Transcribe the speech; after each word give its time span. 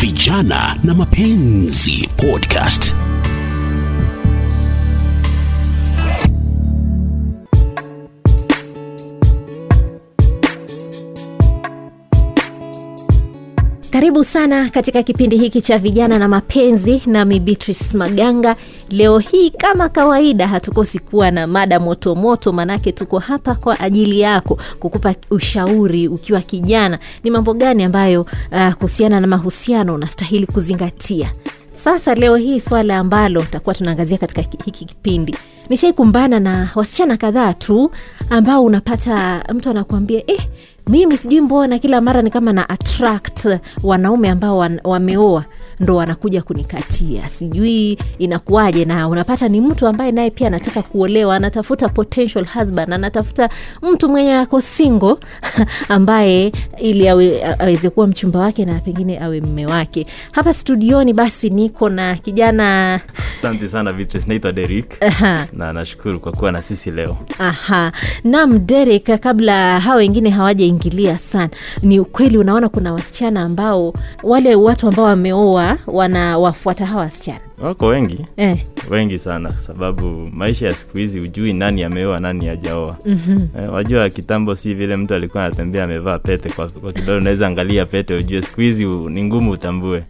Vijana 0.00 0.76
na 0.84 0.94
Mapenzi 0.94 2.08
Podcast. 2.16 2.94
Karibu 13.90 14.24
sana 14.24 14.70
katika 14.70 15.02
kipindi 15.02 15.36
hiki 15.36 15.62
cha 15.62 15.78
vijana 15.78 16.18
na 16.18 16.28
mapenzi, 16.28 17.02
nami 17.06 17.40
Beatrice 17.40 17.84
Maganga. 17.96 18.56
Leo 18.90 19.18
hii 19.18 19.50
kama 19.50 19.88
kawaida, 19.88 20.48
hatukosi 20.48 20.98
kuwa 20.98 21.30
na 21.30 21.46
mada 21.46 21.80
motomoto 21.80 22.52
maanake 22.52 22.66
manake 22.76 22.92
tuko 22.92 23.18
hapa 23.18 23.54
kwa 23.54 23.80
ajili 23.80 24.20
yako 24.20 24.58
kukupa 24.80 25.14
ushauri 25.30 26.08
ukiwa 26.08 26.40
kijana, 26.40 26.98
ni 27.24 27.30
mambo 27.30 27.54
gani 27.54 27.84
ambayo 27.84 28.26
uh, 28.52 28.72
kuhusiana 28.72 29.20
na 29.20 29.26
mahusiano 29.26 29.94
unastahili 29.94 30.46
kuzingatia. 30.46 31.32
Sasa 31.84 32.14
leo 32.14 32.36
hii 32.36 32.60
swala 32.60 32.98
ambalo 32.98 33.42
tutakuwa 33.42 33.74
tunaangazia 33.74 34.18
katika 34.18 34.42
hiki 34.64 34.84
kipindi, 34.84 35.36
nishaikumbana 35.68 36.40
na 36.40 36.70
wasichana 36.74 37.16
kadhaa 37.16 37.54
tu 37.54 37.90
ambao 38.30 38.64
unapata 38.64 39.44
mtu 39.54 39.70
anakuambia 39.70 40.22
eh, 40.30 40.40
mimi 40.88 41.16
sijui 41.18 41.40
mbona 41.40 41.78
kila 41.78 42.00
mara 42.00 42.22
ni 42.22 42.30
kama 42.30 42.52
na 42.52 42.68
attract 42.68 43.48
wanaume 43.82 44.30
ambao 44.30 44.68
wameoa 44.84 45.44
ndo 45.80 45.96
wanakuja 45.96 46.42
kunikatia, 46.42 47.28
sijui 47.28 47.98
inakuwaje. 48.18 48.84
Na 48.84 49.08
unapata 49.08 49.48
ni 49.48 49.60
mtu 49.60 49.86
ambaye 49.86 50.12
naye 50.12 50.30
pia 50.30 50.46
anataka 50.46 50.82
kuolewa, 50.82 51.36
anatafuta 51.36 51.88
potential 51.88 52.46
husband, 52.54 52.92
anatafuta 52.92 53.48
mtu 53.82 54.08
mwenye 54.08 54.34
ako 54.34 54.60
single 54.60 55.16
ambaye 55.88 56.52
ili 56.78 57.08
awe, 57.08 57.44
aweze 57.58 57.90
kuwa 57.90 58.06
mchumba 58.06 58.38
wake 58.40 58.64
na 58.64 58.74
pengine 58.74 59.18
awe 59.20 59.40
mme 59.40 59.66
wake. 59.66 60.06
Hapa 60.32 60.54
studioni 60.54 61.12
basi 61.12 61.50
niko 61.50 61.88
na 61.88 62.14
kijana 62.14 63.00
Asante 63.38 63.68
sana 63.68 63.92
Beatrice, 63.92 64.28
naitwa 64.28 64.52
Derek 64.52 65.02
na 65.52 65.72
nashukuru 65.72 66.20
kwa 66.20 66.32
kuwa 66.32 66.52
na 66.52 66.62
sisi 66.62 66.90
leo. 66.90 67.16
Aha, 67.38 67.92
nam 68.24 68.66
Derek, 68.66 69.20
kabla 69.20 69.80
hao 69.80 69.96
wengine 69.96 70.30
hawajaingilia 70.30 71.18
sana, 71.18 71.48
ni 71.82 72.00
ukweli 72.00 72.38
unaona 72.38 72.68
kuna 72.68 72.92
wasichana 72.92 73.42
ambao 73.42 73.94
wale 74.22 74.54
watu 74.54 74.88
ambao 74.88 75.04
wameoa 75.04 75.65
wanawafuata 75.86 76.86
hawa 76.86 77.00
wasichana 77.02 77.40
Wako 77.62 77.86
wengi 77.86 78.26
eh. 78.36 78.58
wengi 78.90 79.18
sana, 79.18 79.50
sababu 79.52 80.30
maisha 80.32 80.66
ya 80.66 80.72
siku 80.72 80.98
hizi 80.98 81.20
hujui 81.20 81.52
nani 81.52 81.82
ameoa 81.84 82.20
nani 82.20 82.46
hajaoa. 82.46 82.96
mm-hmm. 83.06 83.48
Eh, 83.62 83.72
wajua 83.72 84.08
kitambo 84.10 84.54
si 84.56 84.74
vile 84.74 84.96
mtu 84.96 85.14
alikuwa 85.14 85.44
anatembea 85.44 85.84
amevaa 85.84 86.18
pete 86.18 86.48
kwa, 86.50 86.68
kwa 86.68 86.92
kidole, 86.92 87.18
unaweza 87.18 87.46
angalia 87.46 87.86
pete 87.86 88.14
ujue. 88.14 88.42
Siku 88.42 88.60
hizi 88.60 88.84
ni 88.84 89.24
ngumu 89.24 89.50
utambue. 89.50 90.02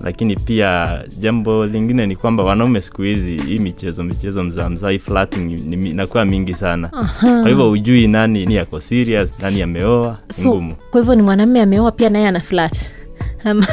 Lakini 0.00 0.36
pia 0.36 0.98
jambo 1.18 1.66
lingine 1.66 2.06
ni 2.06 2.16
kwamba 2.16 2.44
wanaume 2.44 2.80
siku 2.80 3.02
hizi 3.02 3.36
hii 3.38 3.58
michezo 3.58 4.04
michezo 4.04 4.44
mzaa 4.44 4.98
flirting 4.98 5.50
inakuwa 5.86 6.24
mingi 6.24 6.54
sana. 6.54 6.88
Kwa 7.20 7.48
hivyo 7.48 7.68
hujui 7.68 8.06
nani 8.06 8.46
ni 8.46 8.54
yako 8.54 8.80
serious, 8.80 9.32
nani 9.42 9.62
ameoa, 9.62 10.18
ni 10.38 10.42
So, 10.44 10.48
ngumu 10.48 10.74
kwa 10.90 11.00
hivyo 11.00 11.14
ni 11.14 11.22
mwanamme 11.22 11.62
ameoa 11.62 11.92
pia 11.92 12.10
naye 12.10 12.28
ana 12.28 12.40
flat 12.40 12.76
Ama- 12.76 13.03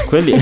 kweli? 0.09 0.33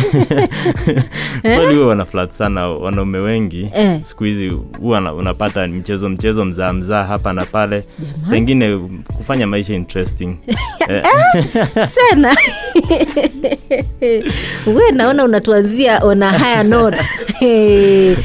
Kweli 1.42 1.76
huwa 1.76 1.88
wana 1.88 2.06
sana 2.38 2.68
wanaume 2.68 3.20
wengi. 3.20 3.70
Eh. 3.76 4.00
siku 4.04 4.24
hizi 4.24 4.50
huwa 4.80 5.14
unapata 5.14 5.68
mchezo 5.68 6.10
mchezo 6.10 6.46
mzaa 6.46 6.74
mzaa 6.74 7.04
hapa 7.04 7.34
na 7.34 7.46
pale. 7.46 7.84
Sengine 8.30 8.78
kufanya 9.18 9.48
maisha 9.48 9.74
interesting. 9.74 10.36
Eh, 10.90 11.04
we 14.76 14.92
naona 14.92 15.24
unatuanzia 15.24 16.00
on 16.04 16.24
a 16.24 16.32
higher 16.32 16.66
note. 16.66 16.98
We 17.42 18.18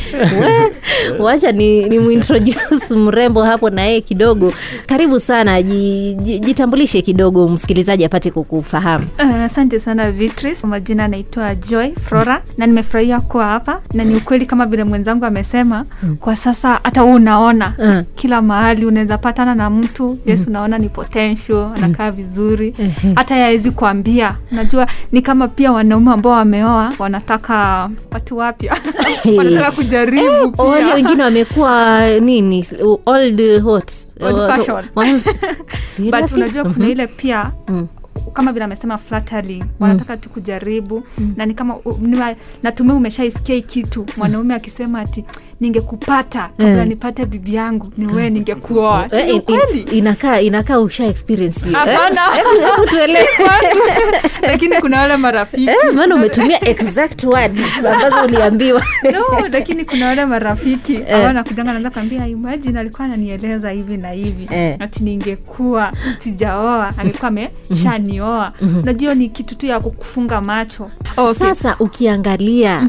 wacha 1.19 1.53
ni, 1.53 1.85
ni 1.89 1.99
muintroduce 1.99 2.59
mrembo 2.97 3.42
hapo 3.42 3.70
na 3.70 3.83
yeye 3.83 4.01
kidogo. 4.01 4.53
Karibu 4.87 5.20
sana 5.20 5.63
ji- 5.63 6.15
ji- 6.15 6.39
jitambulishe 6.39 7.03
kidogo 7.03 7.48
msikilizaji 7.48 8.05
apate 8.05 8.31
kukufahamu. 8.31 9.05
Uh, 9.19 9.77
sana 9.79 10.13
Beatrice. 10.13 10.61
Kwa 10.61 10.69
majina 10.70 11.05
anaitwa 11.05 11.55
Joy 11.55 11.91
Flora 11.95 12.43
na 12.59 12.67
nimefurahia 12.67 13.20
kuwa 13.20 13.45
hapa, 13.47 13.81
na 13.95 14.05
ni 14.05 14.17
ukweli 14.17 14.47
kama 14.47 14.67
vile 14.67 14.85
mwenzangu 14.85 15.25
amesema 15.25 15.85
mm. 16.03 16.17
Kwa 16.17 16.37
sasa 16.37 16.81
hata 16.83 17.03
wewe 17.05 17.17
unaona 17.17 17.75
Mm. 17.79 18.05
kila 18.17 18.43
mahali 18.43 18.87
unaweza 18.87 19.19
patana 19.19 19.55
na 19.55 19.70
mtu. 19.70 20.19
Yes, 20.27 20.45
unaona 20.47 20.79
ni 20.79 20.89
potential, 20.89 21.70
anakaa 21.77 22.11
vizuri, 22.11 22.75
hata 23.14 23.37
yawezi 23.37 23.70
kuambia. 23.70 24.35
najua 24.51 24.87
ni 25.13 25.23
kama 25.23 25.48
pia 25.48 25.73
wanaume 25.73 26.11
ambao 26.13 26.33
wameoa 26.33 26.93
wanataka 26.98 27.91
watu 28.13 28.37
wapya. 28.37 28.77
Wanataka 29.39 29.70
kujaribu 29.73 30.51
pia. 30.51 30.94
Wengine 30.95 31.23
wamekuwa 31.23 32.07
nini 32.21 32.67
old 33.07 33.61
hot. 33.63 33.93
Wana- 34.95 35.21
but 36.21 36.33
unajua 36.33 36.63
kuna 36.63 36.75
Mhm. 36.85 36.91
ile 36.91 37.07
pia 37.07 37.51
Mm. 37.69 37.87
kama 38.33 38.53
vile 38.53 38.65
amesema 38.65 38.99
flattery 38.99 39.65
wanataka 39.81 40.17
tu 40.17 40.29
kujaribu 40.29 41.03
na 41.37 41.47
ni 41.47 41.55
kama 41.55 41.77
natumia 42.63 42.95
umeshaisikia 42.95 43.61
kitu 43.61 44.07
mwanaume 44.17 44.55
akisema 44.55 45.01
ati 45.01 45.25
ningekupata 45.69 46.51
kabla 46.58 46.83
mm. 46.83 46.89
nipate 46.89 47.27
bibi 47.27 47.55
yangu 47.55 47.89
ni 47.97 48.07
wewe 48.07 48.30
ningekuoa. 48.30 49.11
Si 49.11 49.17
Eh, 49.17 49.29
in- 49.29 49.42
in- 49.79 49.95
inakaa 49.98 50.41
inakaa 50.41 50.79
usha 50.79 51.07
experience. 51.07 51.61
Eh, 51.69 51.73
Hapana. 51.75 52.20
hebu- 52.36 52.86
tuelewe. 52.91 53.27
lakini 54.51 54.77
kuna 54.77 55.01
wale 55.01 55.17
marafiki. 55.17 55.67
Eh, 55.70 55.77
maana 55.95 56.14
umetumia 56.14 56.69
exact 56.69 57.25
words 57.25 57.61
ambazo 57.79 58.25
uliambiwa. 58.25 58.83
No 59.13 59.48
lakini 59.52 59.85
kuna 59.85 60.07
wale 60.07 60.25
marafiki 60.25 60.97
ambao 60.97 61.33
nakujanga 61.33 61.73
naanza 61.73 61.91
kuambia 61.91 62.27
imagine 62.27 62.79
alikuwa 62.81 63.05
ananieleza 63.05 63.70
hivi 63.70 63.96
na 63.96 64.11
hivi. 64.11 64.48
Eh. 64.55 64.77
ati 64.81 65.02
ningekuwa 65.05 65.92
sijaoa. 66.19 66.92
Angekuwa 66.98 67.29
ameshanioa 67.29 68.52
unajua 68.83 69.14
ni 69.14 69.29
kitu 69.29 69.55
tu 69.55 69.67
ya 69.67 69.81
kukufunga 69.81 70.41
macho. 70.41 70.91
Okay. 71.17 71.35
sasa 71.48 71.77
ukiangalia 71.79 72.89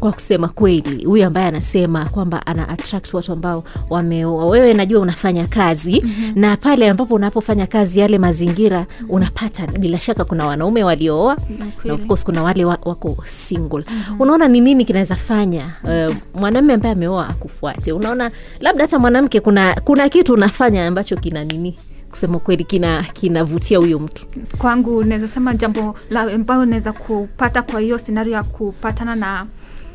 kwa 0.00 0.12
kusema 0.12 0.48
kweli 0.48 1.04
huyu 1.04 1.24
ambaye 1.26 1.46
anasema 1.46 2.04
kwamba 2.16 2.46
ana 2.46 2.68
attract 2.68 3.14
watu 3.14 3.32
ambao 3.32 3.64
wameoa 3.90 4.46
wewe 4.46 4.74
najua 4.74 5.00
unafanya 5.00 5.46
kazi 5.46 6.04
na 6.34 6.56
pale 6.56 6.90
ambapo 6.90 7.14
unapofanya 7.14 7.66
kazi 7.66 7.98
yale 7.98 8.18
mazingira 8.18 8.86
unapata 9.08 9.66
bila 9.66 10.00
shaka 10.00 10.24
kuna 10.24 10.46
wanaume 10.46 10.84
waliooa 10.84 11.36
na 11.84 11.94
of 11.94 12.06
course 12.06 12.24
kuna 12.24 12.42
wale 12.42 12.64
wa, 12.64 12.78
wako 12.84 13.16
single. 13.26 13.84
Unaona 14.18 14.48
ni 14.48 14.60
nini 14.60 14.84
kinaweza 14.84 15.14
fanya 15.16 15.72
uh, 15.84 16.14
mwanamme 16.40 16.72
ambaye 16.74 16.92
ameoa 16.94 17.28
akufuate? 17.28 17.92
Unaona 17.92 18.30
labda 18.60 18.84
hata 18.84 18.98
mwanamke 18.98 19.40
kuna 19.40 19.74
kuna 19.84 20.08
kitu 20.08 20.34
unafanya 20.34 20.86
ambacho 20.86 21.16
kina 21.16 21.44
nini? 21.44 21.78
Kusema 22.10 22.38
kweli 22.38 22.64
kina 22.64 23.02
kinavutia 23.12 23.78
huyo 23.78 23.98
mtu. 23.98 24.26
Kwangu 24.58 25.04
naweza 25.04 25.28
sema 25.28 25.54
jambo 25.54 25.94
la 26.10 26.20
ambayo 26.20 26.64
naweza 26.64 26.92
kupata 26.92 27.62
kwa 27.62 27.80
hiyo 27.80 27.98
scenario 27.98 28.32
ya 28.32 28.42
kupatana 28.42 29.16
na 29.16 29.46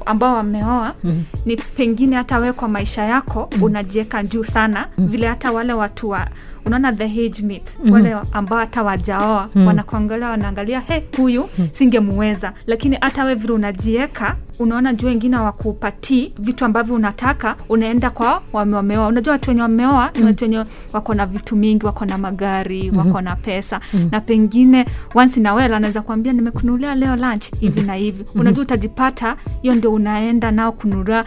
ambao 0.05 0.35
wameoa 0.35 0.93
mm. 1.03 1.23
ni 1.45 1.55
pengine 1.57 2.15
hata 2.15 2.39
wewe 2.39 2.53
kwa 2.53 2.67
maisha 2.67 3.03
yako 3.03 3.49
mm. 3.55 3.63
unajiweka 3.63 4.23
juu 4.23 4.43
sana 4.43 4.87
mm. 4.97 5.07
vile 5.07 5.27
hata 5.27 5.51
wale 5.51 5.73
watu 5.73 6.09
wa 6.09 6.27
unaona 6.65 6.93
the 6.93 7.03
age 7.03 7.41
mate 7.41 7.77
mm. 7.83 7.91
wale 7.91 8.15
ambao 8.31 8.59
hata 8.59 8.83
wajaoa 8.83 9.49
mm. 9.55 9.67
wanakuangalia 9.67 10.29
wanaangalia 10.29 10.79
he 10.79 11.03
huyu 11.17 11.49
mm. 11.57 11.67
singemuweza. 11.71 12.53
Lakini 12.67 12.97
hata 13.01 13.23
we 13.25 13.35
vile 13.35 13.53
unajieka 13.53 14.35
unaona 14.59 14.93
juu 14.93 15.07
wengine 15.07 15.37
wakupatii 15.37 16.33
vitu 16.39 16.65
ambavyo 16.65 16.95
unataka 16.95 17.55
unaenda 17.69 18.09
kwa 18.09 18.41
wame 18.53 18.75
wameoa. 18.75 19.07
Unajua 19.07 19.33
watu 19.33 19.49
wenye 19.49 19.61
wameoa 19.61 20.11
ni 20.19 20.23
watu 20.25 20.43
wenye 20.43 20.65
wako 20.93 21.13
na 21.13 21.25
vitu 21.25 21.55
mingi 21.55 21.85
wako 21.85 22.05
na 22.05 22.17
magari 22.17 22.91
wako 22.97 23.21
na 23.21 23.35
pesa. 23.35 23.79
Na 24.11 24.21
pengine 24.21 24.85
once 25.15 25.39
na 25.39 25.53
wela 25.53 25.77
anaweza 25.77 26.01
kuambia 26.01 26.33
nimekunulia 26.33 26.95
leo 26.95 27.15
lunch 27.15 27.45
hivi 27.59 27.81
na 27.81 27.93
hivi. 27.93 28.25
Unajua 28.35 28.61
utajipata 28.61 29.35
hiyo 29.61 29.75
ndio 29.75 29.93
unaenda 29.93 30.51
nao 30.51 30.71
kunulia 30.71 31.25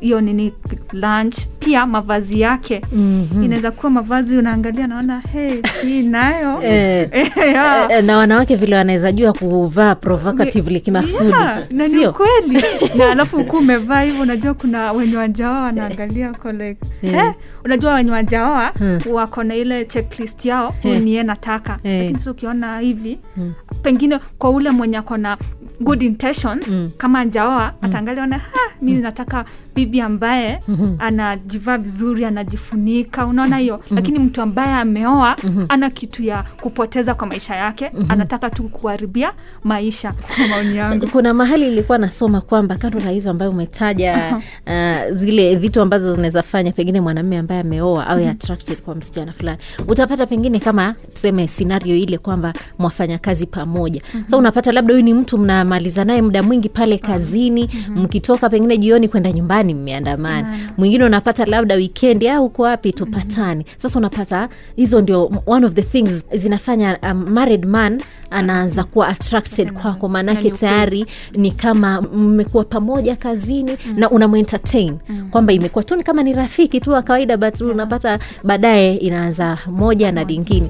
hiyo 0.00 0.20
nini 0.20 0.52
lunch 0.92 1.36
pia 1.58 1.86
mavazi 1.86 2.40
yake 2.40 2.80
Mhm. 2.92 3.42
inaweza 3.44 3.70
kuwa 3.70 3.90
mavazi 3.92 4.36
unaangalia 4.38 4.86
naona 4.86 5.20
hey, 5.32 5.62
hii 5.82 6.02
nayo 6.02 6.62
Eh, 6.68 7.08
yeah. 7.36 7.86
Eh, 7.90 8.04
na 8.04 8.16
wanawake 8.18 8.56
vile 8.56 8.76
wanaweza 8.76 9.12
jua 9.12 9.32
kuvaa 9.32 9.94
provocatively 9.94 10.80
kimaksudi 10.80 11.30
Yeah, 11.30 11.62
na 11.70 11.88
ni 11.88 12.08
kweli 12.08 12.62
na 12.98 13.10
alafu 13.10 13.36
huku 13.36 13.56
umevaa 13.56 14.00
hivyo 14.02 14.22
unajua 14.22 14.54
kuna 14.54 14.92
wenye 14.92 15.16
wajaoa 15.16 15.62
wanaangalia 15.62 16.26
wako 16.28 16.52
like 16.52 16.78
Eh. 17.02 17.14
eh, 17.14 17.32
unajua 17.64 17.94
wenye 17.94 18.10
wajaoa 18.10 18.72
Hmm. 18.78 18.98
wako 19.12 19.44
na 19.44 19.54
ile 19.54 19.84
checklist 19.84 20.44
yao 20.44 20.74
Eh. 20.84 20.92
eh. 20.92 21.02
niye 21.02 21.22
nataka 21.22 21.78
Eh. 21.82 22.04
lakini 22.12 22.30
ukiona 22.30 22.78
hivi 22.80 23.18
pengine 23.82 24.18
kwa 24.38 24.50
ule 24.50 24.70
mwenye 24.70 24.96
ako 24.96 25.16
na 25.16 25.36
good 25.80 26.02
intentions 26.02 26.68
Mm. 26.68 26.90
kama 26.98 27.24
njaoa 27.24 27.72
ataangalia 27.82 28.22
ona 28.22 28.38
ha 28.38 28.60
mi 28.82 28.92
nataka 28.94 29.44
bibi 29.78 30.00
ambaye 30.00 30.58
anajivaa 30.98 31.78
vizuri 31.78 32.24
anajifunika. 32.24 33.26
Unaona 33.26 33.56
hiyo? 33.56 33.80
Lakini 33.90 34.18
mtu 34.18 34.42
ambaye 34.42 34.72
ameoa 34.74 35.36
ana 35.68 35.90
kitu 35.90 36.22
ya 36.22 36.44
kupoteza 36.60 37.14
kwa 37.14 37.26
maisha 37.26 37.56
yake 37.56 37.90
anataka 38.08 38.50
tu 38.50 38.62
kuharibia 38.62 39.32
maisha 39.64 40.12
kwa 40.12 40.46
maoni 40.48 40.76
yangu. 40.76 41.06
Kuna 41.12 41.34
mahali 41.34 41.68
ilikuwa 41.68 41.98
nasoma 41.98 42.40
kwamba 42.40 42.76
kando 42.76 43.00
na 43.00 43.10
hizo 43.10 43.30
ambayo 43.30 43.50
umetaja 43.50 44.36
uh, 44.66 45.12
zile 45.16 45.56
vitu 45.56 45.80
ambazo 45.80 46.12
zinaweza 46.14 46.42
fanya 46.42 46.72
pengine 46.72 47.00
mwanamume 47.00 47.38
ambaye 47.38 47.60
ameoa 47.60 48.06
awe 48.06 48.28
attracted 48.28 48.78
kwa 48.78 48.94
msichana 48.94 49.32
fulani. 49.32 49.58
Utapata 49.88 50.26
pengine 50.26 50.58
kama 50.60 50.94
tuseme 51.14 51.48
scenario 51.48 51.96
ile 51.96 52.18
kwamba 52.18 52.52
mwafanya 52.78 53.18
kazi 53.18 53.46
pamoja. 53.46 54.02
Sa 54.30 54.36
unapata 54.36 54.72
labda 54.72 54.94
huyu 54.94 55.04
ni 55.04 55.14
mtu 55.14 55.38
mnamaliza 55.68 56.04
naye 56.04 56.22
muda 56.22 56.42
mwingi 56.42 56.68
pale 56.68 56.98
kazini 56.98 57.68
mkitoka 57.88 58.48
pengine 58.50 58.76
jioni 58.78 59.08
kwenda 59.08 59.32
nyumbani 59.32 59.74
mmeandamana. 59.74 60.56
Mwingine 60.78 61.04
unapata 61.04 61.44
labda 61.44 61.74
wikendi 61.74 62.28
au 62.28 62.44
uko 62.44 62.62
wapi? 62.62 62.92
Tupatane. 62.92 63.64
Sasa 63.76 63.98
unapata 63.98 64.48
hizo 64.76 65.00
ndio 65.00 65.32
one 65.46 65.66
of 65.66 65.72
the 65.72 65.82
things 65.82 66.24
zinafanya 66.34 66.98
um, 67.02 67.30
married 67.30 67.64
man 67.64 68.02
anaanza 68.30 68.84
kuwa 68.84 69.08
attracted 69.08 69.72
kwako. 69.72 70.08
Maanake 70.08 70.50
tayari 70.50 71.06
ni 71.36 71.50
kama 71.50 72.02
mmekuwa 72.02 72.64
pamoja 72.64 73.16
kazini 73.16 73.72
na 73.96 74.10
unamuentertain 74.10 74.98
kwamba 75.30 75.52
imekuwa 75.52 75.84
tu 75.84 75.96
ni 75.96 76.02
kama 76.02 76.22
ni 76.22 76.32
rafiki 76.32 76.80
tu 76.80 76.90
wa 76.90 77.02
kawaida 77.02 77.36
but 77.36 77.60
unapata 77.60 78.18
baadaye 78.44 78.96
inaanza 78.96 79.58
moja 79.66 80.12
na 80.12 80.24
lingine 80.24 80.68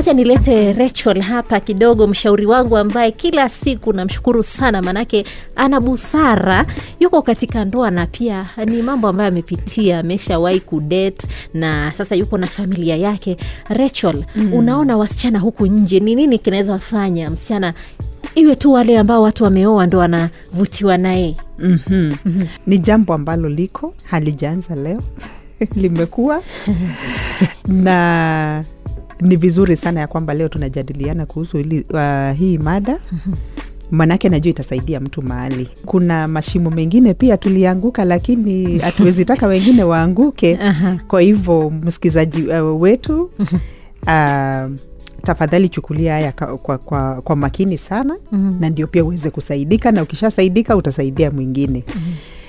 wacha 0.00 0.12
nilete 0.12 0.72
Rachel 0.72 1.20
hapa 1.20 1.60
kidogo, 1.60 2.06
mshauri 2.06 2.46
wangu 2.46 2.76
ambaye 2.78 3.10
kila 3.12 3.48
siku 3.48 3.92
namshukuru 3.92 4.42
sana, 4.42 4.82
manake 4.82 5.24
ana 5.56 5.80
busara, 5.80 6.66
yuko 7.00 7.22
katika 7.22 7.64
ndoa 7.64 7.90
na 7.90 8.06
pia 8.06 8.46
ni 8.66 8.82
mambo 8.82 9.08
ambayo 9.08 9.28
amepitia, 9.28 9.98
ameshawahi 9.98 10.60
kudate 10.60 11.28
na 11.54 11.92
sasa 11.92 12.14
yuko 12.14 12.38
na 12.38 12.46
familia 12.46 12.96
yake. 12.96 13.36
Rachel, 13.68 14.24
mm. 14.36 14.52
unaona 14.54 14.96
wasichana 14.96 15.38
huku 15.38 15.66
nje, 15.66 16.00
ni 16.00 16.14
nini 16.14 16.38
kinaweza 16.38 16.78
fanya 16.78 17.30
msichana 17.30 17.74
iwe 18.34 18.56
tu 18.56 18.72
wale 18.72 18.98
ambao 18.98 19.22
watu 19.22 19.44
wameoa 19.44 19.86
ndo 19.86 19.98
wanavutiwa 19.98 20.98
naye? 20.98 21.36
mm-hmm. 21.58 21.96
mm-hmm. 22.24 22.48
ni 22.66 22.78
jambo 22.78 23.14
ambalo 23.14 23.48
liko 23.48 23.94
halijaanza 24.04 24.74
leo 24.74 25.02
limekuwa 25.80 26.42
na 27.84 28.64
ni 29.20 29.36
vizuri 29.36 29.76
sana 29.76 30.00
ya 30.00 30.06
kwamba 30.06 30.34
leo 30.34 30.48
tunajadiliana 30.48 31.26
kuhusu 31.26 31.58
ili, 31.58 31.84
uh, 31.90 32.38
hii 32.38 32.58
mada. 32.58 32.98
Manake 33.90 34.28
najua 34.28 34.50
itasaidia 34.50 35.00
mtu 35.00 35.22
mahali. 35.22 35.68
Kuna 35.86 36.28
mashimo 36.28 36.70
mengine 36.70 37.14
pia 37.14 37.36
tulianguka 37.36 38.04
lakini 38.04 38.78
hatuwezi 38.78 39.24
taka 39.24 39.46
wengine 39.46 39.82
waanguke. 39.84 40.58
Kwa 41.08 41.20
hivyo 41.20 41.70
msikilizaji 41.84 42.42
uh, 42.42 42.80
wetu 42.82 43.22
uh, 44.02 44.70
tafadhali 45.22 45.68
chukulia 45.68 46.12
haya 46.12 46.32
kwa, 46.32 46.58
kwa, 46.58 46.78
kwa, 46.78 47.22
kwa 47.22 47.36
makini 47.36 47.78
sana. 47.78 48.16
Mhm. 48.32 48.56
na 48.60 48.70
ndio 48.70 48.86
pia 48.86 49.04
uweze 49.04 49.30
kusaidika 49.30 49.92
na 49.92 50.02
ukishasaidika 50.02 50.76
utasaidia 50.76 51.30
mwingine. 51.30 51.84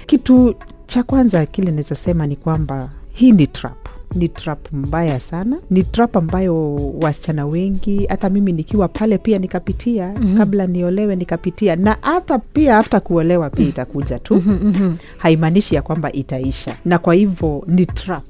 Kitu 0.06 0.56
cha 0.88 1.04
kwanza 1.04 1.46
kile 1.46 1.72
naweza 1.72 1.96
sema 1.96 2.28
ni 2.28 2.36
kwamba 2.36 2.90
hii 3.12 3.32
ni 3.32 3.48
trap 3.48 3.88
ni 4.16 4.30
trap 4.30 4.72
mbaya 4.74 5.20
sana. 5.20 5.58
Ni 5.70 5.84
trap 5.84 6.18
ambayo 6.18 6.76
wasichana 7.02 7.46
wengi 7.46 8.06
hata 8.10 8.30
mimi 8.30 8.52
nikiwa 8.52 8.88
pale 8.88 9.18
pia 9.18 9.40
nikapitia 9.40 10.08
mm-hmm. 10.18 10.38
kabla 10.38 10.68
niolewe 10.68 11.16
nikapitia. 11.16 11.76
Na 11.76 11.98
hata 12.02 12.40
pia 12.40 12.76
hafta 12.76 13.00
kuolewa 13.00 13.50
pia 13.50 13.68
itakuja 13.68 14.20
tu. 14.20 14.36
Mm-hmm. 14.46 14.98
haimaanishi 15.18 15.76
ya 15.76 15.82
kwamba 15.82 16.12
itaisha. 16.12 16.76
Na 16.86 16.98
kwa 16.98 17.14
hivyo 17.14 17.64
ni 17.68 17.86
trap. 17.86 18.24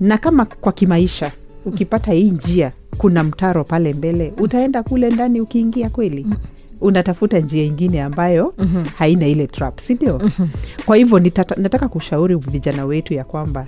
Na 0.00 0.18
kama 0.18 0.44
kwa 0.44 0.72
kimaisha 0.72 1.32
ukipata 1.66 2.12
hii 2.12 2.30
njia 2.30 2.72
kuna 2.98 3.24
mtaro 3.24 3.64
pale 3.64 3.92
mbele 3.94 4.32
utaenda 4.38 4.82
kule 4.82 5.10
ndani 5.10 5.40
ukiingia 5.40 5.90
kweli? 5.90 6.26
Unatafuta 6.80 7.38
njia 7.40 7.64
ingine 7.64 8.02
ambayo 8.02 8.54
Mhm. 8.58 8.84
haina 8.98 9.26
ile 9.26 9.46
trap 9.46 9.78
sindio 9.80 10.20
kwa 10.86 10.96
hivyo 10.96 11.18
nataka 11.56 11.88
kushauri 11.88 12.34
vijana 12.36 12.84
wetu 12.84 13.14
ya 13.14 13.24
kwamba 13.24 13.66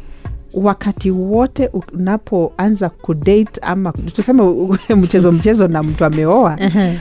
wakati 0.56 1.11
wote 1.11 1.71
unapoanza 1.93 2.89
kudate 2.89 3.61
ama 3.62 3.93
tuseme 3.93 4.43
mchezo 5.03 5.33
mchezo 5.33 5.69
na 5.69 5.83
mtu 5.83 6.05
ameoa 6.05 6.59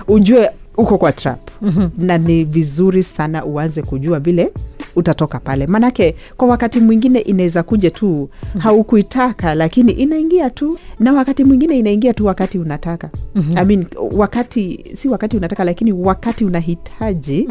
ujue 0.07 0.49
uko 0.77 0.97
kwa 0.97 1.11
trap. 1.11 1.39
Mhm. 1.61 1.87
na 1.97 2.17
ni 2.17 2.43
vizuri 2.43 3.03
sana 3.03 3.45
uanze 3.45 3.81
kujua 3.81 4.19
vile 4.19 4.53
utatoka 4.95 5.39
pale. 5.39 5.67
Manake 5.67 6.15
kwa 6.37 6.47
wakati 6.47 6.79
mwingine 6.79 7.19
inaweza 7.19 7.63
kuja 7.63 7.91
tu 7.91 8.29
haukuitaka 8.59 9.55
lakini 9.55 9.91
inaingia 9.91 10.49
tu. 10.49 10.77
Na 10.99 11.13
wakati 11.13 11.43
mwingine 11.43 11.79
inaingia 11.79 12.13
tu 12.13 12.25
wakati 12.25 12.57
unataka. 12.59 13.09
I 13.55 13.65
mean, 13.65 13.85
wakati 14.11 14.85
si 14.97 15.07
wakati 15.09 15.37
unataka 15.37 15.63
lakini 15.63 15.91
wakati 15.91 16.45
unahitaji 16.45 17.49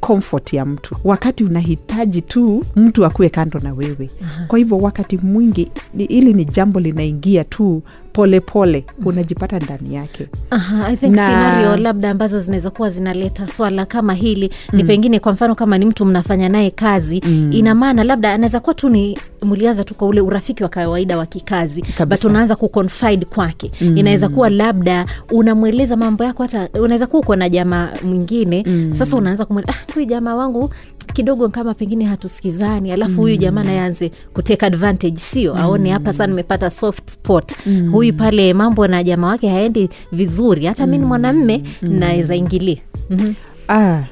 comfort 0.00 0.52
ya 0.52 0.64
mtu. 0.64 0.96
Wakati 1.04 1.44
unahitaji 1.44 2.22
tu 2.22 2.64
mtu 2.76 3.04
akuwe 3.06 3.28
kando 3.28 3.60
na 3.60 3.74
wewe. 3.74 4.10
Kwa 4.48 4.58
hivyo 4.58 4.78
wakati 4.78 5.18
mwingi 5.18 5.70
hili 5.94 6.04
ili 6.04 6.34
ni 6.34 6.44
jambo 6.44 6.80
linaingia 6.80 7.44
tu 7.44 7.82
polepole 8.12 8.80
pole, 8.80 8.84
unajipata 9.04 9.58
ndani 9.58 9.94
yake. 9.94 10.26
Aha, 10.50 10.86
I 10.86 10.96
think 10.96 11.14
Na- 11.16 11.26
scenario 11.28 11.76
labda 11.76 12.10
ambazo 12.10 12.40
zinaweza 12.40 12.70
kuwa 12.70 12.90
zinaleta 12.90 13.46
swala 13.46 13.86
kama 13.86 14.14
hili 14.14 14.50
ni 14.72 14.84
pengine 14.84 15.20
kwa 15.20 15.32
mfano 15.32 15.54
kama 15.54 15.78
ni 15.78 15.84
mtu 15.84 16.04
mnafanya 16.04 16.48
naye 16.48 16.70
kazi 16.70 17.22
Mm. 17.26 17.50
ina 17.52 17.74
maana 17.74 18.04
labda 18.04 18.32
anaweza 18.32 18.60
kuwa 18.60 18.74
tu 18.74 18.88
ni 18.88 19.18
mlianza 19.42 19.84
tu 19.84 19.94
kwa 19.94 20.08
ule 20.08 20.20
urafiki 20.20 20.62
wa 20.62 20.68
kawaida 20.68 21.18
wa 21.18 21.26
kikazi 21.26 21.84
but 22.06 22.24
unaanza 22.24 22.56
kuconfide 22.56 23.24
kwake. 23.24 23.70
Mm. 23.80 23.96
inaweza 23.96 24.28
kuwa 24.28 24.50
labda 24.50 25.06
unamweleza 25.32 25.96
mambo 25.96 26.24
yako 26.24 26.42
hata 26.42 26.68
unaweza 26.80 27.06
kuwa 27.06 27.20
uko 27.22 27.36
na 27.36 27.48
jamaa 27.48 27.88
mwingine 28.04 28.64
Mm. 28.66 28.94
sasa 28.94 29.16
unaanza 29.16 29.44
kumweleza 29.44 29.72
ah, 29.72 29.92
huyu 29.94 30.06
jamaa 30.06 30.34
wangu 30.34 30.70
kidogo 31.12 31.48
kama 31.48 31.74
pengine 31.74 32.04
hatusikizani 32.04 32.92
alafu 32.92 33.20
huyu 33.20 33.36
jamaa 33.36 33.62
naye 33.64 33.80
aanze 33.80 34.10
kuteka 34.32 34.66
advantage 34.66 35.16
sio? 35.16 35.56
Aone 35.56 35.90
hapa 35.90 36.12
sana 36.12 36.26
nimepata 36.26 36.70
soft 36.70 37.10
spot 37.10 37.52
huyu 37.98 38.14
pale 38.14 38.54
mambo 38.54 38.86
na 38.86 39.04
jamaa 39.04 39.28
wake 39.28 39.48
haendi 39.48 39.88
vizuri 40.12 40.66
hata 40.66 40.86
mi 40.86 40.98
ni 40.98 41.04
mwanamme 41.04 41.62
naweza 41.82 42.36
ingilia 42.36 42.76
Mhm. 43.10 43.32
ah, 43.68 44.02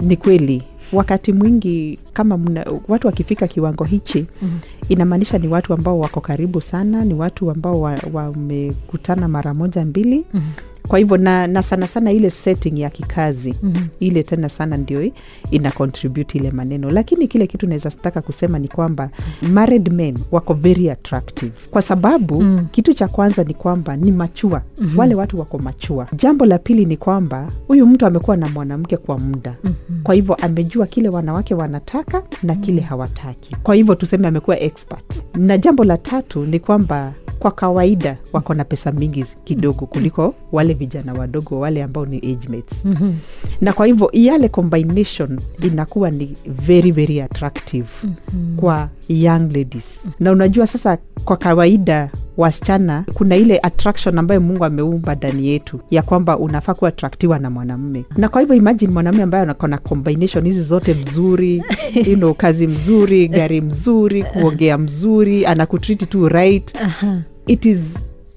ni 0.00 0.16
kweli 0.16 0.62
wakati 0.92 1.32
mwingi 1.32 1.98
kama 2.12 2.36
mna, 2.38 2.66
watu 2.88 3.06
wakifika 3.06 3.46
kiwango 3.48 3.84
hichi 3.84 4.26
mm. 4.42 4.58
inamaanisha 4.88 5.38
ni 5.38 5.48
watu 5.48 5.72
ambao 5.74 5.98
wako 5.98 6.20
karibu 6.20 6.60
sana 6.60 7.04
ni 7.04 7.14
watu 7.14 7.50
ambao 7.50 7.80
wamekutana 8.12 9.22
wa 9.22 9.28
mara 9.28 9.54
moja 9.54 9.84
mbili 9.84 10.24
Mhm. 10.34 10.42
Kwa 10.90 10.98
hivyo 10.98 11.16
na, 11.16 11.46
na 11.46 11.62
sana 11.62 11.86
sana 11.86 12.12
ile 12.12 12.30
setting 12.30 12.78
ya 12.80 12.90
kikazi 12.90 13.54
Mhm. 13.62 13.84
ile 14.00 14.22
tena 14.22 14.48
sana 14.48 14.76
ndio 14.76 15.10
ina 15.50 15.70
contribute 15.70 16.38
ile 16.38 16.50
maneno. 16.50 16.90
Lakini 16.90 17.28
kile 17.28 17.46
kitu 17.46 17.66
naweza 17.66 17.90
taka 17.90 18.20
kusema 18.22 18.58
ni 18.58 18.68
kwamba 18.68 19.10
married 19.52 19.92
men 19.92 20.18
wako 20.32 20.54
very 20.54 20.90
attractive. 20.90 21.52
Kwa 21.70 21.82
sababu 21.82 22.42
Mm. 22.42 22.66
kitu 22.70 22.94
cha 22.94 23.08
kwanza 23.08 23.44
ni 23.44 23.54
kwamba 23.54 23.96
ni 23.96 24.12
machua 24.12 24.62
mm-hmm. 24.78 24.98
wale 24.98 25.14
watu 25.14 25.38
wako 25.38 25.58
machua 25.58 26.06
jambo 26.16 26.46
la 26.46 26.58
pili 26.58 26.84
ni 26.86 26.96
kwamba 26.96 27.48
huyu 27.68 27.86
mtu 27.86 28.06
amekuwa 28.06 28.36
na 28.36 28.48
mwanamke 28.48 28.96
kwa 28.96 29.18
muda. 29.18 29.56
Mm-hmm. 29.64 30.02
kwa 30.02 30.14
hivyo 30.14 30.34
amejua 30.34 30.86
kile 30.86 31.08
wanawake 31.08 31.54
wanataka 31.54 32.22
na 32.42 32.54
kile 32.54 32.80
hawataki. 32.80 33.56
Kwa 33.62 33.74
hivyo 33.74 33.94
tuseme 33.94 34.28
amekuwa 34.28 34.60
expert. 34.60 35.22
Na 35.34 35.58
jambo 35.58 35.84
la 35.84 35.96
tatu 35.96 36.44
ni 36.46 36.60
kwamba 36.60 37.12
kwa 37.38 37.50
kawaida 37.50 38.16
wako 38.32 38.54
na 38.54 38.64
pesa 38.64 38.92
mingi 38.92 39.24
kidogo 39.44 39.86
kuliko 39.86 40.34
wale 40.52 40.74
vijana 40.80 41.12
wadogo 41.12 41.60
wale 41.60 41.82
ambao 41.82 42.06
ni 42.06 42.16
age 42.16 42.48
mates 42.48 42.84
Mhm. 42.84 43.12
na 43.60 43.72
kwa 43.72 43.86
hivyo 43.86 44.10
yale 44.12 44.48
combination 44.48 45.40
inakuwa 45.62 46.10
ni 46.10 46.36
very 46.46 46.90
very 46.92 47.20
attractive 47.20 47.88
mm-hmm. 48.04 48.56
kwa 48.56 48.88
young 49.08 49.52
ladies 49.52 50.00
na 50.20 50.32
unajua 50.32 50.66
sasa 50.66 50.98
kwa 51.24 51.36
kawaida 51.36 52.10
wasichana 52.36 53.04
kuna 53.14 53.36
ile 53.36 53.58
attraction 53.58 54.18
ambayo 54.18 54.40
mungu 54.40 54.64
ameumba 54.64 55.14
ndani 55.14 55.48
yetu 55.48 55.80
ya 55.90 56.02
kwamba 56.02 56.38
unafaa 56.38 56.74
kuatraktiwa 56.74 57.38
na 57.38 57.50
mwanamme 57.50 58.04
na 58.16 58.28
kwa 58.28 58.40
hivyo 58.40 58.56
imajini 58.56 58.92
mwanamme 58.92 59.22
ambaye 59.22 59.42
anakona 59.42 59.78
combination 59.78 60.44
hizi 60.44 60.62
zote 60.62 60.94
mzuri 60.94 61.62
you 62.10 62.16
know, 62.16 62.34
kazi 62.34 62.66
mzuri 62.66 63.28
gari 63.28 63.60
mzuri 63.60 64.22
kuongea 64.22 64.78
mzuri 64.78 65.46
anakutriti 65.46 66.06
tu 66.06 66.28
right 66.28 66.76
Aha. 66.76 67.22
it 67.46 67.64
is 67.64 67.78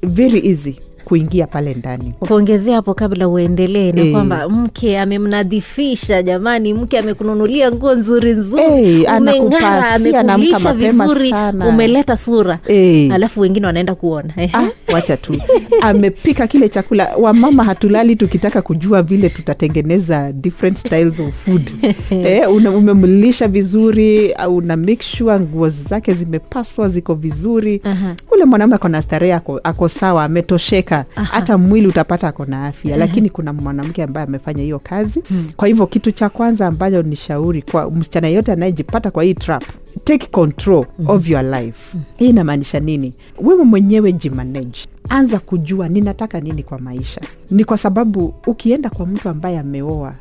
very 0.04 0.48
easy 0.50 0.76
kuingia 1.06 1.48
pale 1.48 1.74
ndani 1.74 2.14
kuongezea 2.20 2.76
hapo 2.76 2.94
kabla 2.94 3.28
uendelee 3.28 3.92
ni 3.92 4.02
Eh. 4.02 4.12
kwamba 4.12 4.50
mke 4.50 5.00
amemnadhifisha 5.00 6.24
jamani 6.24 6.74
mke 6.74 7.00
amekununulia 7.00 7.72
nguo 7.72 7.96
nzuri 7.96 8.32
nzuri 8.34 8.64
Eh, 8.64 9.06
umeng'ara 9.18 9.90
amekulisha 9.90 10.74
vizuri 10.74 11.30
sana. 11.30 11.68
umeleta 11.68 12.18
sura 12.18 12.60
Eh. 12.68 13.12
alafu 13.14 13.40
wengine 13.42 13.66
wanaenda 13.68 13.96
kuona 13.96 14.34
Ah, 14.54 14.68
wacha 14.94 15.18
tu 15.18 15.36
amepika 15.82 16.48
kile 16.48 16.70
chakula 16.70 17.10
wamama 17.20 17.64
hatulali 17.64 18.16
tukitaka 18.16 18.62
kujua 18.62 19.02
vile 19.02 19.30
tutatengeneza 19.30 20.32
different 20.32 20.78
styles 20.78 21.20
of 21.20 21.34
food 21.46 21.72
eh, 22.10 22.52
umemlisha 22.76 23.48
vizuri 23.48 24.34
una 24.50 24.78
make 24.78 25.04
sure 25.04 25.40
nguo 25.40 25.70
zake 25.70 26.14
zimepaswa 26.14 26.90
ziko 26.90 27.16
vizuri 27.16 27.82
Aha. 27.84 28.16
ule 28.32 28.46
mwanaume 28.46 28.76
ako 28.76 28.88
na 28.90 29.02
starehe 29.02 29.34
ako, 29.34 29.60
ako 29.64 29.90
sawa 29.90 30.24
ametosheka 30.24 30.93
hata 31.16 31.58
mwili 31.58 31.88
utapata 31.88 32.28
ako 32.28 32.46
na 32.46 32.66
afya 32.66 32.98
lakini 32.98 33.30
kuna 33.30 33.54
mwanamke 33.54 34.04
ambaye 34.04 34.28
amefanya 34.28 34.64
hiyo 34.64 34.80
kazi. 34.80 35.24
Kwa 35.58 35.68
hivyo 35.68 35.88
kitu 35.88 36.12
cha 36.12 36.30
kwanza 36.30 36.68
ambayo 36.68 37.04
ni 37.04 37.16
shauri 37.16 37.62
kwa 37.62 37.92
msichana 37.92 38.28
yeyote 38.28 38.52
anayejipata 38.52 39.12
kwa 39.12 39.24
hii 39.24 39.34
trap 39.34 39.64
take 40.04 40.28
control 40.28 40.86
of 41.08 41.30
your 41.30 41.44
life. 41.44 41.98
Hii 42.18 42.30
inamaanisha 42.30 42.80
nini? 42.80 43.14
Wewe 43.42 43.64
mwenyewe 43.64 44.12
jimanage 44.14 44.80
anza 45.10 45.40
kujua 45.40 45.90
ninataka 45.90 46.40
nini 46.40 46.64
kwa 46.64 46.80
maisha. 46.80 47.22
Ni 47.52 47.64
kwa 47.64 47.78
sababu 47.78 48.34
ukienda 48.48 48.90
kwa 48.90 49.06
mtu 49.06 49.30
ambaye 49.30 49.60
ameoa 49.60 50.14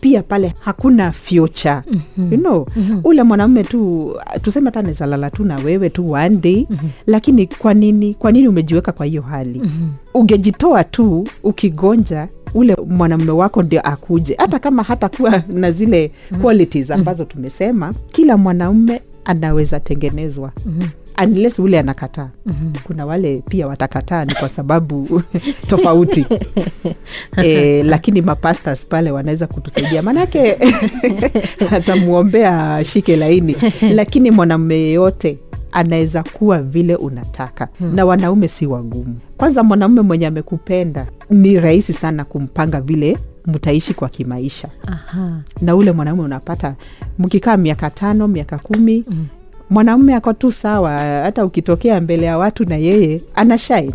pia 0.00 0.22
pale 0.22 0.52
hakuna 0.60 1.12
future. 1.12 1.80
You 2.30 2.38
know 2.38 2.66
ule 3.04 3.22
mwanamume 3.22 3.64
tu 3.64 4.14
tuseme 4.42 4.64
hata 4.66 4.82
nezalala 4.82 5.30
tu 5.30 5.44
na 5.44 5.56
wewe 5.56 5.90
tu 5.90 6.10
one 6.12 6.36
day 6.36 6.66
lakini 7.06 7.46
kwa 7.46 7.74
nini 7.74 8.14
kwa 8.14 8.32
nini 8.32 8.48
umejiweka 8.48 8.92
kwa 8.92 9.06
hiyo 9.06 9.22
hali? 9.22 9.62
Ungejitoa 10.14 10.84
tu 10.84 11.26
ukigonja 11.42 12.28
ule 12.54 12.76
mwanamume 12.86 13.30
wako 13.30 13.62
ndio 13.62 13.80
akuje. 13.80 14.34
Hata 14.38 14.58
kama 14.58 14.82
hatakuwa 14.82 15.42
na 15.48 15.72
zile 15.72 16.12
qualities 16.42 16.90
ambazo 16.90 17.24
tumesema 17.24 17.94
kila 18.12 18.36
mwanaume 18.36 19.02
anaweza 19.24 19.80
tengenezwa 19.80 20.52
unless 21.24 21.58
ule 21.58 21.78
anakataa. 21.78 22.28
Kuna 22.84 23.06
wale 23.06 23.42
pia 23.48 23.66
watakataa 23.66 24.24
ni 24.24 24.34
kwa 24.34 24.48
sababu 24.48 25.22
tofauti. 25.70 26.26
E, 27.42 27.82
lakini 27.82 28.20
mapastas 28.22 28.80
pale 28.86 29.10
wanaweza 29.10 29.46
kutusaidia. 29.46 30.02
Maanake 30.02 30.56
atamwombea 31.76 32.84
shike 32.84 33.16
laini. 33.16 33.56
Lakini 33.94 34.30
mwanamume 34.30 34.74
yeyote 34.76 35.38
anaweza 35.72 36.22
kuwa 36.22 36.62
vile 36.62 36.96
unataka. 36.96 37.68
Na 37.94 38.04
wanaume 38.04 38.48
si 38.48 38.66
wagumu. 38.66 39.18
Kwanza 39.36 39.62
mwanamume 39.62 40.00
mwenye 40.00 40.26
amekupenda 40.26 41.06
ni 41.30 41.60
rahisi 41.60 41.92
sana 41.92 42.24
kumpanga 42.24 42.80
vile 42.80 43.18
mtaishi 43.46 43.94
kwa 43.94 44.08
kimaisha. 44.08 44.68
Aha. 44.86 45.40
na 45.62 45.76
ule 45.76 45.92
mwanaume 45.92 46.22
unapata 46.22 46.74
mkikaa 47.18 47.56
miaka 47.56 47.90
tano 47.90 48.28
miaka 48.28 48.58
kumi 48.58 49.04
mm. 49.10 49.26
Mwanaume 49.70 50.14
ako 50.14 50.32
tu 50.32 50.52
sawa 50.52 50.98
hata 50.98 51.44
ukitokea 51.44 52.00
mbele 52.00 52.26
ya 52.26 52.38
watu 52.38 52.64
na 52.64 52.76
yeye 52.76 53.20
ana 53.34 53.58
shine. 53.58 53.92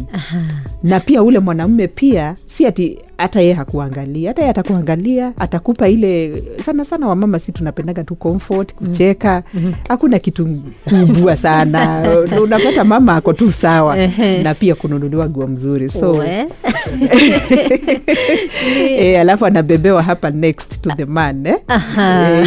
Na 0.84 1.00
pia 1.00 1.24
ule 1.24 1.40
mwanamume 1.40 1.88
pia 1.88 2.36
si 2.46 2.66
ati 2.66 2.98
hata 3.18 3.42
yeye 3.42 3.54
hakuangalia 3.54 4.30
hata 4.30 4.42
yeye 4.42 4.50
atakuangalia 4.52 5.34
atakupa 5.40 5.90
ile 5.90 6.44
sana 6.66 6.86
sana 6.86 7.08
wamama 7.08 7.40
si 7.40 7.52
tunapendaga 7.52 8.04
tu 8.04 8.16
comfort 8.16 8.74
kucheka. 8.74 9.44
Hakuna 9.90 10.20
kitu 10.20 10.48
kubwa 10.90 11.38
sana. 11.38 12.04
Unapata 12.44 12.84
mama 12.84 13.16
ako 13.16 13.34
tu 13.34 13.52
sawa. 13.52 13.98
Na 14.44 14.54
pia 14.54 14.76
kununuliwa 14.76 15.30
nguo 15.30 15.48
mzuri. 15.48 15.90
So 15.90 16.12
We. 16.12 16.46
e, 18.98 19.18
alafu 19.20 19.46
anabebewa 19.46 20.04
hapa 20.04 20.30
next 20.30 20.82
to 20.82 20.90
the 20.98 21.06
man 21.06 21.44
hiyo 21.44 21.60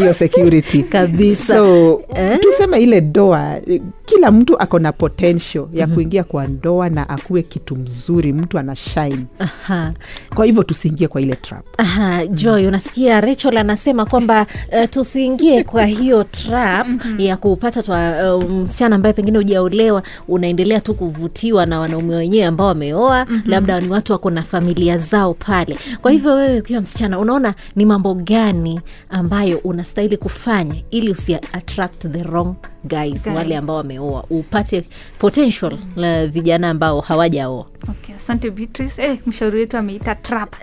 Eh, 0.05 0.11
e, 0.11 0.15
security 0.15 0.83
Kabisa. 0.95 1.57
so 1.57 2.03
Eh? 2.17 2.39
tuseme 2.41 2.79
ile 2.81 3.01
doa 3.01 3.57
eh, 3.67 3.81
kila 4.07 4.31
mtu 4.31 4.59
ako 4.59 4.79
na 4.79 4.93
potential 4.93 5.67
ya 5.73 5.87
kuingia 5.87 6.25
kwa 6.25 6.47
ndoa 6.47 6.89
na 6.89 7.09
akuwe 7.09 7.43
kitu 7.43 7.77
mzuri 7.77 8.33
mtu 8.33 8.59
ana 8.59 8.77
shine. 8.77 9.25
Aha. 9.39 9.93
kwa 10.35 10.45
hivyo 10.47 10.63
tusiingie 10.63 11.09
kwa 11.09 11.21
ile 11.21 11.35
trap. 11.37 11.65
Aha, 11.79 12.27
Joy, 12.27 12.67
unasikia 12.67 13.21
Rachel 13.21 13.59
anasema 13.59 14.05
kwamba 14.05 14.47
uh, 14.73 14.91
tusiingie 14.91 15.65
kwa 15.65 15.85
hiyo 15.87 16.25
trap 16.25 16.87
ya 17.19 17.37
kupata 17.37 17.83
twa 17.83 18.37
uh, 18.37 18.51
msichana 18.51 18.97
ambaye 18.97 19.13
pengine 19.13 19.39
hujaolewa, 19.39 20.03
unaendelea 20.29 20.81
tu 20.81 20.95
kuvutiwa 20.95 21.67
na 21.67 21.81
wanaume 21.81 22.15
wenyewe 22.17 22.45
ambao 22.45 22.67
wameoa, 22.67 23.27
labda 23.47 23.81
ni 23.81 23.89
watu 23.89 24.13
wako 24.13 24.31
na 24.31 24.43
familia 24.43 24.99
zao 24.99 25.35
pale. 25.35 25.79
Kwa 26.03 26.11
hivyo 26.13 26.35
wewe 26.35 26.59
ukiwa 26.61 26.81
msichana, 26.81 27.19
unaona 27.19 27.55
ni 27.77 27.85
mambo 27.87 28.15
gani 28.15 28.81
ambayo 29.11 29.59
unastahili 29.59 30.17
kufanya 30.17 30.75
ili 30.91 31.11
usi 31.11 31.35
attract 31.35 32.09
the 32.13 32.23
wrong 32.23 32.55
guys, 32.85 33.25
guys. 33.25 33.37
wale 33.37 33.57
ambao 33.57 33.77
wameoa, 33.99 34.25
upate 34.31 34.85
potential 35.19 35.79
la 35.97 36.27
vijana 36.27 36.71
ambao 36.71 37.01
hawajaoa. 37.01 37.67
Okay, 37.89 38.15
asante 38.15 38.51
Beatrice. 38.51 39.03
Eh, 39.03 39.19
mshauri 39.27 39.59
wetu 39.59 39.77
ameita 39.79 40.15
trap. 40.15 40.55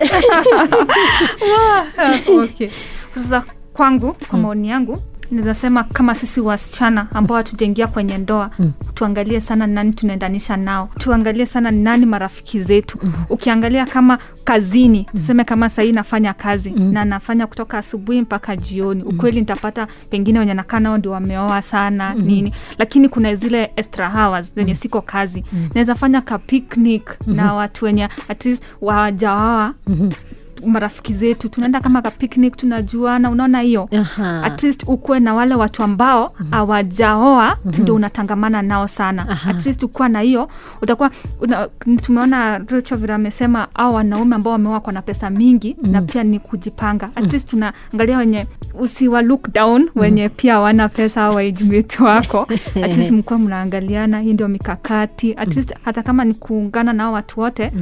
wow. 2.28 2.42
okay. 2.44 2.68
Sasa 3.14 3.44
kwangu, 3.72 4.16
kwa 4.30 4.38
maoni 4.38 4.68
yangu 4.68 5.02
naweza 5.32 5.54
sema 5.54 5.84
kama 5.84 6.14
sisi 6.14 6.40
wasichana 6.40 7.06
ambao 7.14 7.36
hatujaingia 7.36 7.86
kwenye 7.86 8.18
ndoa 8.18 8.50
tuangalie 8.94 9.40
sana 9.40 9.66
nani 9.66 9.92
tunaendanisha 9.92 10.56
nao, 10.56 10.88
tuangalie 10.98 11.46
sana 11.46 11.70
ni 11.70 11.82
nani 11.82 12.06
marafiki 12.06 12.60
zetu. 12.60 12.98
Ukiangalia 13.30 13.86
kama 13.86 14.18
kazini, 14.44 15.04
tuseme 15.04 15.44
kama 15.44 15.68
sahii 15.68 15.92
nafanya 15.92 16.32
kazi 16.32 16.70
na 16.70 17.04
nafanya 17.04 17.46
kutoka 17.46 17.78
asubuhi 17.78 18.20
mpaka 18.20 18.56
jioni, 18.56 19.02
ukweli 19.02 19.40
nitapata 19.40 19.86
pengine 20.10 20.38
wenye 20.38 20.54
nakaa 20.54 20.80
nao 20.80 20.98
ndio 20.98 21.10
wameoa 21.10 21.62
sana 21.62 22.14
nini, 22.14 22.54
lakini 22.78 23.08
kuna 23.08 23.34
zile 23.34 23.70
extra 23.76 24.08
hours 24.10 24.54
zenye 24.54 24.74
siko 24.74 25.00
kazi, 25.00 25.44
naweza 25.74 25.94
fanya 25.94 26.20
ka 26.20 26.38
picnic 26.38 27.10
na 27.26 27.54
watu 27.54 27.84
wenye 27.84 28.08
at 28.28 28.44
least 28.46 28.62
wajawawa 28.80 29.74
marafiki 30.66 31.12
zetu 31.12 31.48
tunaenda 31.48 31.80
kama 31.80 32.02
ka 32.02 32.10
picnic 32.10 32.56
tunajuana 32.56 33.30
unaona 33.30 33.60
hiyo? 33.60 33.88
Aha. 33.92 34.42
at 34.44 34.62
least 34.62 34.82
ukuwe 34.86 35.20
na 35.20 35.34
wale 35.34 35.54
watu 35.54 35.82
ambao 35.82 36.34
hawajaoa 36.50 37.56
ndio 37.64 37.94
unatangamana 37.94 38.62
nao 38.62 38.88
sana. 38.88 39.26
At 39.48 39.66
least 39.66 39.82
ukuwa 39.82 40.08
na 40.08 40.20
hiyo 40.20 40.48
utakuwa 40.82 41.10
una, 41.40 41.68
tumeona 42.02 42.58
Rachel 42.58 42.98
vile 42.98 43.12
amesema 43.12 43.68
au 43.74 43.94
wanaume 43.94 44.36
ambao 44.36 44.52
wameoa 44.52 44.80
kwa 44.80 44.92
na 44.92 45.02
pesa 45.02 45.30
mingi 45.30 45.76
na 45.82 46.02
pia 46.02 46.24
ni 46.24 46.38
kujipanga. 46.38 47.10
At 47.14 47.32
least 47.32 47.48
tunaangalia 47.50 48.18
wenye 48.18 48.46
usiwa 48.80 49.22
look 49.22 49.52
down 49.52 49.90
wenye 49.94 50.28
pia 50.28 50.60
wana 50.60 50.88
pesa 50.88 51.24
au 51.24 51.34
waijumiti 51.34 52.02
wako. 52.02 52.46
At 52.84 52.96
least 52.96 53.10
mkuwa 53.10 53.38
mnaangaliana 53.38 54.20
hii 54.20 54.32
ndio 54.32 54.48
mikakati. 54.48 55.34
At 55.36 55.56
least 55.56 55.74
hata 55.84 56.02
kama 56.02 56.24
ni 56.24 56.34
kuungana 56.34 56.92
nao 56.92 57.12
watu 57.12 57.40
wote 57.40 57.72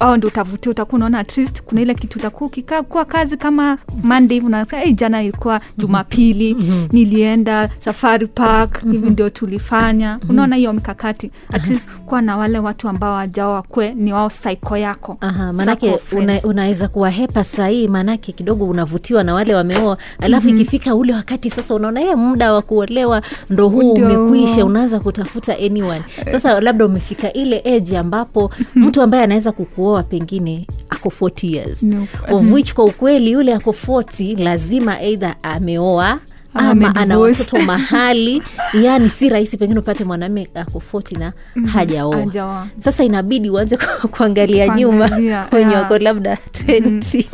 au 0.00 0.16
ndio 0.16 0.28
utavutia 0.28 0.70
utakuwa 0.70 0.96
unaona 0.96 1.18
at 1.18 1.36
least 1.38 1.62
kuna 1.62 1.80
ile 1.80 1.94
kitu 1.94 2.18
utakuwa 2.18 2.46
ukikaa 2.48 2.82
kwa 2.82 3.04
kazi 3.04 3.36
kama 3.36 3.78
Monday 4.02 4.34
hivi 4.36 4.46
unasema 4.46 4.82
hey, 4.82 4.92
jana 4.92 5.22
ilikuwa 5.22 5.60
Jumapili 5.78 6.56
nilienda 6.92 7.68
Safari 7.84 8.26
Park 8.26 8.82
hivi 8.90 9.10
ndio 9.10 9.30
tulifanya. 9.30 10.18
Unaona 10.28 10.56
hiyo 10.56 10.72
mikakati 10.72 11.30
at 11.52 11.66
least 11.68 11.84
kuwa 12.06 12.22
na 12.22 12.36
wale 12.36 12.58
watu 12.58 12.88
ambao 12.88 13.14
wajao 13.14 13.52
wakwe 13.52 13.94
ni 13.94 14.12
wao 14.12 14.30
saiko 14.30 14.76
yako. 14.76 15.16
Aha, 15.20 15.52
manake 15.52 15.98
una, 16.12 16.40
unaweza 16.44 16.88
kuwahepa 16.88 17.44
sahii, 17.44 17.88
manake 17.88 18.32
kidogo 18.32 18.64
unavutiwa 18.64 19.24
na 19.24 19.34
wale 19.34 19.54
wameoa, 19.54 19.98
alafu 20.20 20.48
ikifika 20.48 20.94
ule 20.94 21.14
wakati 21.14 21.50
sasa 21.50 21.74
unaona 21.74 22.00
ye 22.00 22.14
muda 22.16 22.52
wa 22.52 22.62
kuolewa 22.62 23.22
ndo 23.50 23.68
huu 23.68 23.92
umekuisha 23.92 24.64
unaanza 24.64 25.00
kutafuta 25.00 25.58
anyone. 25.58 26.02
Sasa 26.32 26.60
labda 26.60 26.86
umefika 26.86 27.32
ile 27.32 27.62
age 27.76 27.98
ambapo 27.98 28.50
mtu 28.74 29.02
ambaye 29.02 29.22
anaweza 29.24 29.52
kukuoa 29.52 29.87
pengine 30.02 30.66
ako 30.88 31.08
40 31.08 31.54
years 31.54 31.82
no. 31.82 32.06
of 32.30 32.52
which 32.52 32.74
kwa 32.74 32.84
ukweli 32.84 33.30
yule 33.30 33.54
ako 33.54 33.70
40 33.70 34.42
lazima 34.44 35.00
eidha 35.02 35.36
ameoa 35.42 36.20
Ama 36.58 36.94
ana 36.96 37.18
watoto 37.18 37.58
mahali, 37.70 38.42
yani 38.82 39.10
si 39.10 39.28
rahisi 39.28 39.56
pengine 39.56 39.80
upate 39.80 40.04
mwanaume 40.04 40.48
ako 40.54 40.82
40 40.92 41.18
na 41.18 41.32
hajaoa. 41.70 42.16
Hajaoa. 42.16 42.66
Sasa 42.78 43.04
inabidi 43.04 43.50
uanze 43.50 43.76
ku- 43.76 44.08
kuangalia 44.16 44.68
nyuma 44.68 45.04
wenye 45.16 45.26
yeah. 45.26 45.72
wako 45.82 45.98
labda 45.98 46.34
20 46.34 47.24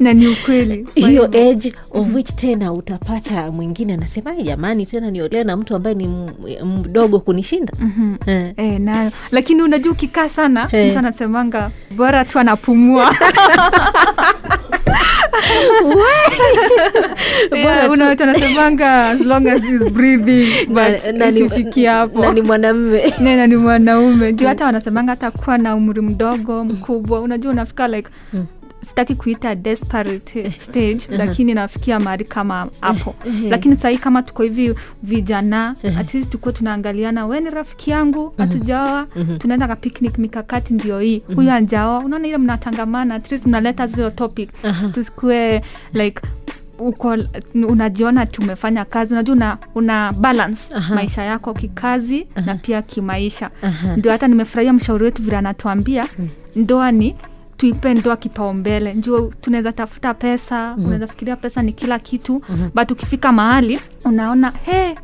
na 0.00 0.12
ni 0.12 0.28
ukweli 0.28 0.86
hiyo 0.94 1.24
age 1.24 1.72
of 1.90 2.14
which 2.14 2.34
tena 2.34 2.72
utapata 2.72 3.50
mwingine 3.52 3.94
anasema 3.94 4.36
jamani, 4.36 4.86
tena 4.86 5.10
niolewe 5.10 5.44
na 5.44 5.56
mtu 5.56 5.76
ambaye 5.76 5.94
ni 5.96 6.06
mdogo 6.64 7.20
kunishinda 7.20 7.72
Eh. 8.26 8.52
Eh, 8.56 8.80
na, 8.80 9.10
lakini 9.30 9.62
unajua 9.62 9.92
ukikaa 9.92 10.28
sana 10.28 10.68
Eh. 10.72 10.90
mtu 10.90 10.98
anasemanga 10.98 11.70
bora 11.96 12.24
tu 12.24 12.38
anapumua 12.38 13.14
Yeah, 17.52 17.90
una 17.90 18.06
watu 18.08 18.22
wanasemanga 18.22 19.08
as 19.10 19.20
long 19.20 19.46
as 19.48 19.60
breathing 19.92 20.46
hapo. 21.84 22.32
mwanaume 23.56 24.32
juu 24.32 24.46
hata 24.46 24.64
wanasemanga 24.64 25.10
hata 25.12 25.30
kuwa 25.30 25.58
na 25.58 25.74
umri 25.76 26.02
mdogo 26.02 26.64
mkubwa. 26.64 27.20
Unajua 27.20 27.52
unafika 27.52 27.88
like 27.88 28.10
sitaki 28.88 29.14
kuita 29.14 29.54
desperate 29.54 30.50
stage 30.66 31.00
lakini 31.18 31.54
nafikia 31.54 32.00
mahali 32.00 32.24
kama 32.24 32.68
hapo. 32.80 33.14
Lakini 33.50 33.76
sahii 33.76 33.98
kama 33.98 34.22
tuko 34.22 34.42
hivi 34.42 34.74
vijana 35.02 35.76
at 35.98 36.14
least 36.14 36.30
tukuwe 36.30 36.52
tunaangaliana 36.52 37.26
we 37.26 37.40
ni 37.40 37.50
rafiki 37.50 37.90
yangu 37.90 38.34
hatujaoa 38.38 39.06
tunaenda 39.38 39.68
ka 39.68 39.76
picnic 39.76 40.18
mikakati 40.18 40.74
ndio 40.74 41.00
hii. 41.00 41.22
Huyu 41.34 41.50
anjaoa 41.50 41.98
unaona 41.98 42.28
ile 42.28 42.38
mnatangamana 42.38 43.14
at 43.14 43.30
least 43.30 43.46
mnaleta 43.46 43.86
zio 43.86 44.10
topic. 44.10 44.50
Tusikue 44.94 45.62
like 45.92 46.20
uko 46.78 47.16
unajiona 47.68 48.26
tumefanya 48.26 48.84
kazi 48.84 49.12
unajua 49.12 49.34
una, 49.34 49.58
una 49.74 50.12
balance 50.12 50.74
Aha. 50.74 50.94
maisha 50.94 51.22
yako 51.22 51.54
kikazi 51.54 52.26
na 52.46 52.54
pia 52.54 52.82
kimaisha. 52.82 53.50
Ndio 53.96 54.12
hata 54.12 54.28
nimefurahia 54.28 54.72
mshauri 54.72 55.04
wetu 55.04 55.22
vile 55.22 55.36
anatuambia 55.36 56.06
ndoa 56.56 56.92
ni 56.92 57.16
tuipe 57.60 57.94
ndoa 57.94 58.16
kipaumbele. 58.16 58.94
Njuo 58.94 59.32
tunaweza 59.40 59.72
tafuta 59.72 60.14
pesa 60.14 60.74
unaweza 60.78 61.06
fikiria 61.06 61.36
pesa 61.36 61.62
ni 61.62 61.72
kila 61.72 61.98
kitu 61.98 62.42
but 62.74 62.90
ukifika 62.90 63.32
mahali 63.32 63.80
unaona 64.04 64.52
he 64.64 64.94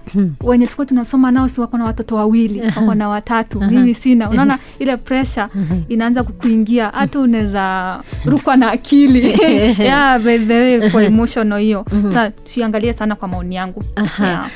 wenye 0.45 0.65
tulikuwa 0.67 0.87
tunasoma 0.87 1.31
nao 1.31 1.49
si 1.49 1.61
wako 1.61 1.79
na 1.79 1.85
watoto 1.85 2.17
wawili 2.17 2.61
wako 2.77 2.95
na 2.95 3.09
watatu 3.09 3.61
mimi 3.61 3.95
sina. 3.95 4.31
Unaona 4.31 4.59
ile 4.79 4.97
presha 4.97 5.49
inaanza 5.89 6.23
kukuingia 6.23 6.89
hata 6.89 7.21
unaweza 7.21 8.01
rukwa 8.25 8.57
na 8.57 8.73
akili. 8.73 9.27
Yeah, 9.79 10.21
by 10.21 10.39
the 10.39 10.61
way, 10.61 10.91
kwa 10.91 11.05
emotional 11.05 11.61
hiyo. 11.61 11.85
Sa 12.13 12.31
tuiangalie 12.31 12.93
sana 12.93 13.17
kwa 13.17 13.29
maoni 13.29 13.55
yangu. 13.55 13.83
Yeah. 14.21 14.51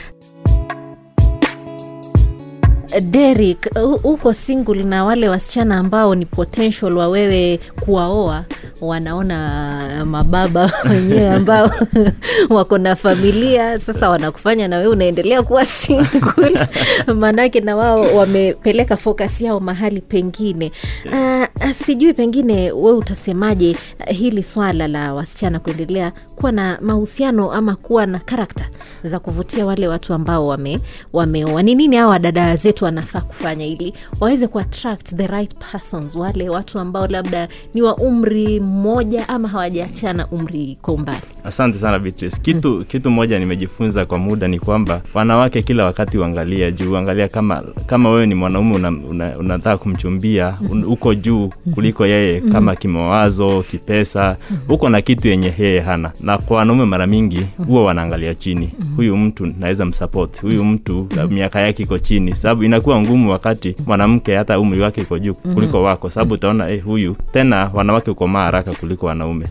Derek, 3.01 3.75
huko 3.75 4.09
uko 4.09 4.33
single 4.33 4.83
na 4.83 5.05
wale 5.05 5.29
wasichana 5.29 5.79
ambao 5.79 6.15
ni 6.15 6.27
potential 6.27 6.93
wa 6.97 7.09
wewe 7.09 7.61
kuwaoa 7.81 8.45
wanaona 8.81 10.05
mababa 10.05 10.73
wenyewe 10.91 11.31
ambao 11.31 11.71
wako 12.51 12.79
na 12.79 12.97
familia. 12.97 13.81
Sasa 13.81 14.09
wanakufanya 14.11 14.69
na 14.69 14.77
wewe 14.79 14.93
unaendelea 14.93 15.43
kuwa 15.43 15.65
single. 15.65 16.69
Maanake 17.21 17.61
na 17.61 17.77
wao 17.77 18.01
wamepeleka 18.01 18.97
focus 18.97 19.41
yao 19.41 19.61
mahali 19.61 20.01
pengine. 20.01 20.73
Uh, 21.07 21.71
sijui 21.87 22.13
pengine 22.15 22.73
wewe 22.73 22.93
utasemaje 22.99 23.77
ah, 24.07 24.13
hili 24.13 24.43
swala 24.43 24.89
la 24.89 25.15
wasichana 25.15 25.59
kuendelea 25.59 26.13
kuwa 26.37 26.53
na 26.53 26.79
mahusiano 26.81 27.53
ama 27.53 27.77
kuwa 27.77 28.07
na 28.07 28.19
karakta 28.19 28.69
za 29.05 29.19
kuvutia 29.19 29.67
wale 29.67 29.89
watu 29.89 30.15
ambao 30.15 30.47
wame 30.47 30.81
wameoa. 31.13 31.63
Ni 31.63 31.75
nini 31.75 31.97
hawa 31.97 32.19
dada 32.19 32.57
zetu 32.57 32.85
wanafaa 32.85 33.21
kufanya 33.21 33.67
ili 33.67 33.95
waweze 34.21 34.47
kuattract 34.47 35.15
the 35.17 35.27
right 35.27 35.55
persons 35.73 36.15
wale 36.15 36.49
watu 36.49 36.79
ambao 36.79 37.07
labda 37.07 37.49
ni 37.75 37.83
wa 37.83 37.97
umri 37.97 38.61
mmoja 38.71 39.29
ama 39.29 39.49
hawajaachana 39.49 40.27
umri 40.27 40.79
kwa 40.83 40.95
umbali? 40.95 41.19
Asante 41.45 41.79
sana 41.79 41.99
Beatrice. 41.99 42.37
kitu 42.43 42.85
kitu 42.85 43.11
moja 43.11 43.39
nimejifunza 43.39 44.07
kwa 44.07 44.19
muda 44.19 44.49
ni 44.49 44.59
kwamba 44.59 45.01
wanawake 45.15 45.63
kila 45.63 45.85
wakati 45.85 46.19
uangalia 46.19 46.71
juu 46.71 46.97
angalia 46.97 47.29
kama 47.29 47.63
kama 47.87 48.11
wewe 48.11 48.27
ni 48.27 48.35
mwanaume 48.35 48.75
unataka 48.77 49.09
una, 49.11 49.39
una 49.39 49.77
kumchumbia 49.77 50.55
un, 50.71 50.85
uko 50.85 51.15
juu 51.15 51.51
kuliko 51.75 52.07
yeye 52.07 52.41
kama 52.41 52.77
kimawazo 52.77 53.63
kipesa. 53.71 54.37
Uko 54.69 54.89
na 54.89 55.01
kitu 55.03 55.29
yenye 55.29 55.55
yeye 55.59 55.81
hana. 55.81 56.11
Na 56.21 56.39
kwa 56.39 56.57
wanaume 56.57 56.85
mara 56.85 57.07
mingi 57.07 57.47
huwa 57.67 57.85
wanaangalia 57.85 58.35
chini. 58.35 58.71
Huyu 58.97 59.17
mtu 59.17 59.47
naweza 59.47 59.85
msupport. 59.85 60.41
Huyu 60.43 60.65
mtu 60.65 61.09
miaka 61.31 61.61
yake 61.61 61.83
iko 61.83 61.99
chini. 61.99 62.35
Sababu 62.35 62.65
inakuwa 62.65 63.01
ngumu 63.01 63.31
wakati 63.31 63.75
mwanamke 63.87 64.37
hata 64.37 64.61
umri 64.61 64.81
wake 64.81 65.01
iko 65.01 65.19
juu 65.19 65.35
kuliko 65.35 65.83
wako. 65.83 66.11
Sababu 66.11 66.35
utaona 66.35 66.71
eh, 66.71 66.85
huyu 66.85 67.17
tena 67.33 67.71
wanawake 67.75 68.11
ukomaa 68.11 68.51
haraka 68.61 68.81
kuliko 68.81 69.07
wanaume. 69.07 69.47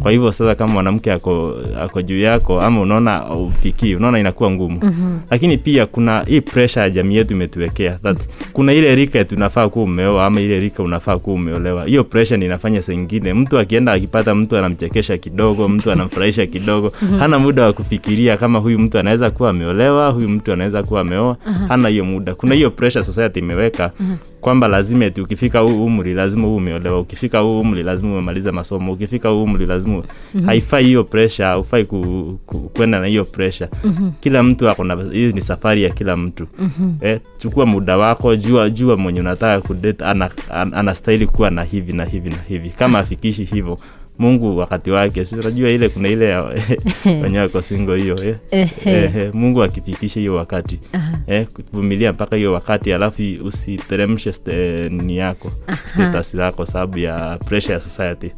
Kwa 0.00 0.10
hivyo 0.12 0.32
sasa 0.32 0.54
kama 0.54 0.72
mwanamke 0.72 1.12
ako 1.12 1.54
ako 1.80 2.02
juu 2.02 2.20
yako 2.20 2.60
ama 2.60 2.80
unaona 2.80 3.30
ufikii 3.30 3.94
unaona 3.94 4.18
inakuwa 4.18 4.50
ngumu. 4.50 4.80
Lakini 5.30 5.58
pia 5.58 5.86
kuna 5.86 6.22
hii 6.22 6.40
pressure 6.40 6.82
ya 6.82 6.90
jamii 6.90 7.14
yetu 7.16 7.32
imetuwekea. 7.34 7.98
That 8.02 8.18
kuna 8.52 8.72
ile 8.72 8.94
rika 8.94 9.24
tunafaa 9.24 9.68
kuwa 9.68 9.84
umeoa 9.84 10.26
ama 10.26 10.40
ile 10.40 10.60
rika 10.60 10.82
unafaa 10.82 11.18
kuwa 11.18 11.36
umeolewa. 11.36 11.84
Hiyo 11.84 12.04
pressure 12.04 12.38
ni 12.38 12.44
inafanya 12.44 12.82
saa 12.82 12.92
mtu 13.34 13.58
akienda 13.58 13.92
akipata 13.92 14.34
mtu 14.34 14.56
anamchekesha 14.56 15.18
kidogo 15.18 15.68
mtu 15.68 15.90
anamfurahisha 15.92 16.46
kidogo 16.46 16.92
hana 17.18 17.38
muda 17.38 17.62
wa 17.62 17.72
kufikiria 17.72 18.36
kama 18.36 18.58
huyu 18.58 18.78
mtu 18.78 18.98
anaweza 18.98 19.30
kuwa 19.30 19.50
ameolewa 19.50 20.10
huyu 20.10 20.28
mtu 20.28 20.52
anaweza 20.52 20.82
kuwa 20.82 21.00
ameoa 21.00 21.36
hana 21.68 21.88
hiyo 21.88 22.04
muda. 22.04 22.34
Kuna 22.34 22.54
hiyo 22.54 22.70
pressure 22.70 23.04
society 23.04 23.38
imeweka 23.38 23.90
kwamba 24.40 24.68
lazima 24.68 25.10
ti 25.10 25.20
ukifika 25.20 25.58
huu 25.60 25.84
umri 25.86 26.14
lazima 26.14 26.46
huu 26.46 26.56
umeolewa 26.56 27.00
ukifika 27.00 27.38
huu 27.38 27.60
umri 27.60 27.82
lazima 27.82 28.12
umemaliza 28.12 28.51
masomo. 28.52 28.92
Ukifika 28.92 29.32
umri 29.32 29.66
lazima 29.66 30.02
haifai 30.46 30.84
hiyo 30.84 31.04
pressure 31.04 31.48
haufai 31.48 31.84
ku, 31.84 32.38
ku, 32.46 32.58
kwenda 32.58 33.00
na 33.00 33.06
hiyo 33.06 33.24
pressure. 33.24 33.70
Kila 34.20 34.42
mtu 34.42 34.68
ako 34.70 34.84
na 34.84 34.94
hii 35.12 35.32
ni 35.32 35.40
safari 35.40 35.82
ya 35.82 35.90
kila 35.90 36.16
mtu. 36.16 36.46
Eh, 37.00 37.20
chukua 37.38 37.66
muda 37.66 37.96
wako 37.96 38.36
jua 38.36 38.70
jua 38.70 38.96
mwenye 38.96 39.20
unataka 39.20 39.60
kudate 39.68 40.04
ana, 40.04 40.30
ana 40.50 40.76
anastahili 40.76 41.26
kuwa 41.26 41.50
na 41.50 41.64
hivi 41.64 41.92
na 41.92 42.04
hivi 42.04 42.30
na 42.30 42.36
hivi. 42.48 42.70
Kama 42.70 42.98
afikishi 42.98 43.44
hivyo 43.44 43.78
mungu 44.18 44.56
wakati 44.58 44.90
wake. 44.90 45.24
Si 45.24 45.34
unajua 45.34 45.70
ile 45.70 45.88
kuna 45.88 46.08
ile 46.08 46.36
wenye 47.22 47.38
wako 47.42 47.62
singo 47.62 47.94
hiyo 47.94 48.36
eh. 48.50 49.30
Mungu 49.34 49.62
akifikisha 49.62 50.20
hiyo 50.20 50.34
wakati 50.34 50.80
eh, 51.26 51.46
kuvumilia 51.46 52.12
mpaka 52.12 52.36
hiyo 52.36 52.52
wakati 52.52 52.92
alafu 52.92 53.22
usiteremshe 53.44 54.32
ni 54.90 55.16
yako 55.16 55.50
status 55.86 56.34
yako 56.34 56.66
sababu 56.66 56.98
ya 56.98 57.38
pressure 57.46 57.74
ya 57.74 57.80
society. 57.80 58.32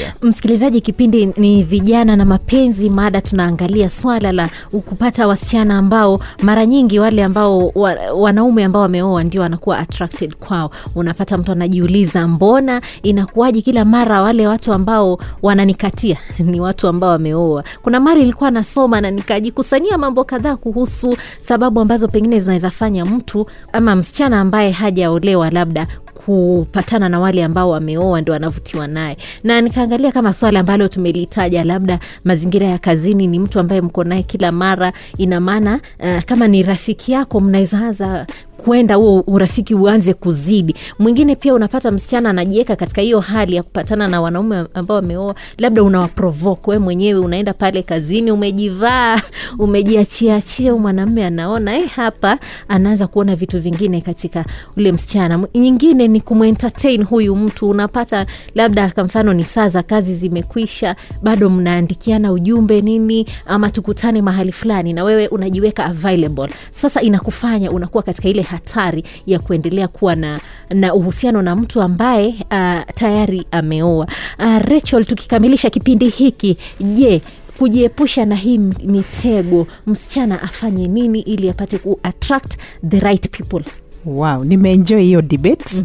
Yeah. 0.00 0.14
msikilizaji 0.22 0.80
kipindi 0.80 1.26
ni 1.36 1.62
vijana 1.62 2.16
na 2.16 2.24
mapenzi 2.24 2.90
mada 2.90 3.20
tunaangalia 3.20 3.90
swala 3.90 4.32
la 4.32 4.50
kupata 4.70 5.26
wasichana 5.26 5.78
ambao 5.78 6.20
mara 6.42 6.66
nyingi 6.66 6.98
wale 6.98 7.24
ambao 7.24 7.72
wa, 7.74 7.96
wanaume 8.16 8.64
ambao 8.64 8.82
wameoa 8.82 9.24
ndio 9.24 9.42
wanakuwa 9.42 9.78
attracted 9.78 10.34
kwao. 10.34 10.70
Unapata 10.94 11.38
mtu 11.38 11.52
anajiuliza 11.52 12.28
mbona 12.28 12.80
inakuwaji 13.02 13.62
kila 13.62 13.84
mara 13.84 14.22
wale 14.22 14.46
watu 14.46 14.72
ambao 14.72 15.03
wananikatia. 15.42 16.18
Ni 16.38 16.60
watu 16.60 16.88
ambao 16.88 17.10
wameoa. 17.10 17.64
Kuna 17.82 18.00
mara 18.00 18.20
ilikuwa 18.20 18.50
nasoma 18.50 19.00
na 19.00 19.10
nikajikusanyia 19.10 19.98
mambo 19.98 20.24
kadhaa 20.24 20.56
kuhusu 20.56 21.16
sababu 21.44 21.80
ambazo 21.80 22.08
pengine 22.08 22.40
zinaweza 22.40 22.70
fanya 22.70 23.04
mtu 23.04 23.46
ama 23.72 23.96
msichana 23.96 24.40
ambaye 24.40 24.70
hajaolewa 24.70 25.50
labda 25.50 25.86
kupatana 26.14 27.08
na 27.08 27.20
wale 27.20 27.44
ambao 27.44 27.70
wameoa 27.70 28.20
ndo 28.20 28.32
wanavutiwa 28.32 28.86
naye. 28.86 29.16
Na 29.44 29.60
nikaangalia 29.60 30.12
kama 30.12 30.32
swala 30.32 30.60
ambalo 30.60 30.88
tumelitaja 30.88 31.64
labda 31.64 31.98
mazingira 32.24 32.66
ya 32.66 32.78
kazini 32.78 33.26
ni 33.26 33.38
mtu 33.38 33.60
ambaye 33.60 33.80
mko 33.80 34.04
naye 34.04 34.22
kila 34.22 34.52
mara 34.52 34.92
ina 35.18 35.40
maana 35.40 35.80
uh, 36.00 36.22
kama 36.22 36.48
ni 36.48 36.62
rafiki 36.62 37.12
yako 37.12 37.40
mnaweza 37.40 37.78
anza 37.78 38.26
kwenda 38.64 38.94
huo 38.94 39.24
urafiki 39.26 39.74
uanze 39.74 40.14
kuzidi. 40.14 40.74
Mwingine 40.98 41.36
pia 41.36 41.54
unapata 41.54 41.90
msichana 41.90 42.30
anajiweka 42.30 42.76
katika 42.76 43.02
hiyo 43.02 43.20
hali 43.20 43.56
ya 43.56 43.62
kupatana 43.62 44.08
na 44.08 44.20
wanaume 44.20 44.64
ambao 44.74 44.96
wameoa 44.96 45.34
labda 45.58 45.82
unawaprovoke 45.82 46.70
wewe 46.70 46.82
mwenyewe 46.82 47.20
unaenda 47.20 47.52
pale 47.54 47.82
kazini 47.82 48.30
umejivaa 48.30 49.20
umejiachiachia 49.58 50.74
mwanamume 50.74 51.24
anaona 51.26 51.78
eh, 51.78 51.88
hapa 51.88 52.38
anaanza 52.68 53.06
kuona 53.06 53.36
vitu 53.36 53.60
vingine 53.60 54.00
katika 54.00 54.44
ule 54.76 54.92
msichana. 54.92 55.46
Nyingine 55.54 56.08
ni 56.08 56.20
kumentertain 56.20 57.02
huyu 57.04 57.36
mtu. 57.36 57.70
Unapata 57.70 58.26
labda 58.54 58.90
kwa 58.90 59.04
mfano 59.04 59.32
ni 59.32 59.44
saa 59.44 59.68
za 59.68 59.82
kazi 59.82 60.14
zimekwisha 60.16 60.96
bado 61.22 61.50
mnaandikiana 61.50 62.32
ujumbe 62.32 62.80
nini 62.80 63.26
ama 63.46 63.70
tukutane 63.70 64.22
mahali 64.22 64.52
fulani 64.52 64.92
na 64.92 65.04
wewe 65.04 65.26
unajiweka 65.28 65.84
available. 65.84 66.48
Sasa 66.70 67.00
inakufanya 67.02 67.70
unakuwa 67.70 68.02
katika 68.02 68.28
ile 68.28 68.42
hatari 68.54 69.04
ya 69.26 69.38
kuendelea 69.38 69.88
kuwa 69.88 70.16
na, 70.16 70.40
na 70.70 70.94
uhusiano 70.94 71.42
na 71.42 71.56
mtu 71.56 71.82
ambaye 71.82 72.28
uh, 72.28 72.80
tayari 72.94 73.46
ameoa. 73.50 74.06
Uh, 74.38 74.58
Rachel 74.58 75.04
tukikamilisha 75.04 75.70
kipindi 75.70 76.08
hiki 76.08 76.56
je 76.80 77.22
kujiepusha 77.58 78.24
na 78.24 78.34
hii 78.34 78.58
mitego 78.84 79.66
msichana 79.86 80.42
afanye 80.42 80.88
nini 80.88 81.20
ili 81.20 81.50
apate 81.50 81.78
ku 81.78 82.00
attract 82.02 82.58
the 82.88 83.00
right 83.00 83.30
people? 83.30 83.70
Wow 84.04 84.44
nimeenjoy 84.44 85.02
hiyo 85.02 85.22
debate. 85.22 85.84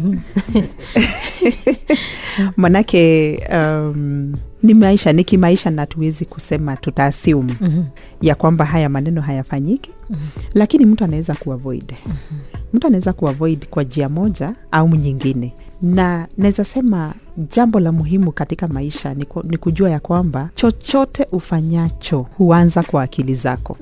Manake 2.56 3.36
um, 3.52 4.32
ni 4.62 4.74
maisha 4.74 5.12
ni 5.12 5.24
kimaisha 5.24 5.70
na 5.70 5.86
tuwezi 5.86 6.24
kusema 6.24 6.76
tutaasium 6.76 7.46
mm-hmm. 7.60 7.84
ya 8.22 8.34
kwamba 8.34 8.64
haya 8.64 8.88
maneno 8.88 9.20
hayafanyiki 9.20 9.90
mm-hmm. 10.10 10.28
lakini 10.54 10.86
mtu 10.86 11.04
anaweza 11.04 11.34
kuavoid 11.34 11.94
mm-hmm. 12.06 12.38
mtu 12.72 12.86
anaweza 12.86 13.12
kuavoid 13.12 13.66
kwa 13.66 13.82
njia 13.82 14.08
moja 14.08 14.52
au 14.72 14.88
nyingine 14.88 15.54
na 15.82 16.28
naweza 16.38 16.64
sema 16.64 17.14
jambo 17.56 17.80
la 17.80 17.92
muhimu 17.92 18.32
katika 18.32 18.68
maisha 18.68 19.14
ni, 19.14 19.24
ku, 19.24 19.42
ni 19.46 19.56
kujua 19.56 19.90
ya 19.90 20.00
kwamba 20.00 20.48
chochote 20.54 21.26
ufanyacho 21.32 22.26
huanza 22.38 22.82
kwa 22.82 23.02
akili 23.02 23.34
zako 23.34 23.78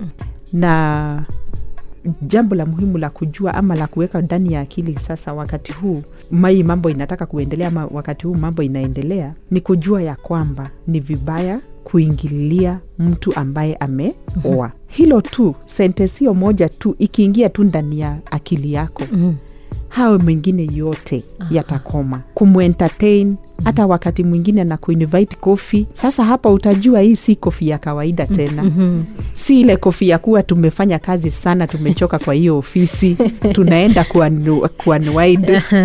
na 0.53 1.23
jambo 2.23 2.55
la 2.55 2.67
muhimu 2.67 2.99
la 2.99 3.11
kujua 3.11 3.55
ama 3.55 3.75
la 3.75 3.87
kuweka 3.87 4.21
ndani 4.23 4.53
ya 4.53 4.61
akili 4.61 4.99
sasa 5.07 5.33
wakati 5.35 5.73
huu 5.73 6.03
mai 6.31 6.63
mambo 6.63 6.91
inataka 6.91 7.27
kuendelea 7.27 7.69
ama 7.69 7.87
wakati 7.87 8.27
huu 8.27 8.35
mambo 8.35 8.63
inaendelea 8.63 9.35
ni 9.51 9.61
kujua 9.61 10.03
ya 10.03 10.15
kwamba 10.17 10.71
ni 10.87 11.01
vibaya 11.01 11.61
kuingililia 11.85 12.79
mtu 12.99 13.35
ambaye 13.37 13.75
ameoa. 13.77 14.73
Hilo 14.87 15.21
tu 15.21 15.55
sentesi 15.77 16.19
hiyo 16.19 16.35
moja 16.35 16.69
tu 16.69 16.95
ikiingia 16.99 17.49
tu 17.49 17.65
ndani 17.65 18.01
ya 18.01 18.19
akili 18.31 18.73
yako 18.73 19.03
Mhm. 19.13 19.33
hayo 19.89 20.19
mengine 20.19 20.69
yote 20.75 21.23
yatakoma. 21.51 22.21
Kumwentertain 22.35 23.37
hata 23.65 23.87
wakati 23.87 24.25
mwingine 24.25 24.65
na 24.65 24.77
kuinvite 24.77 25.37
kofi 25.37 25.87
sasa 25.93 26.25
hapa 26.25 26.51
utajua 26.51 27.01
hii 27.01 27.17
si 27.17 27.37
kofi 27.37 27.69
ya 27.69 27.79
kawaida 27.79 28.27
tena. 28.27 28.65
Mhm. 28.65 29.03
si 29.35 29.61
ile 29.61 29.77
kofi 29.77 30.09
ya 30.09 30.19
kuwa 30.19 30.43
tumefanya 30.43 30.99
kazi 30.99 31.31
sana 31.31 31.67
tumechoka 31.67 32.19
kwa 32.19 32.35
hiyo 32.35 32.59
ofisi 32.59 33.17
tunaenda 33.55 34.03
kuanu- 34.05 34.69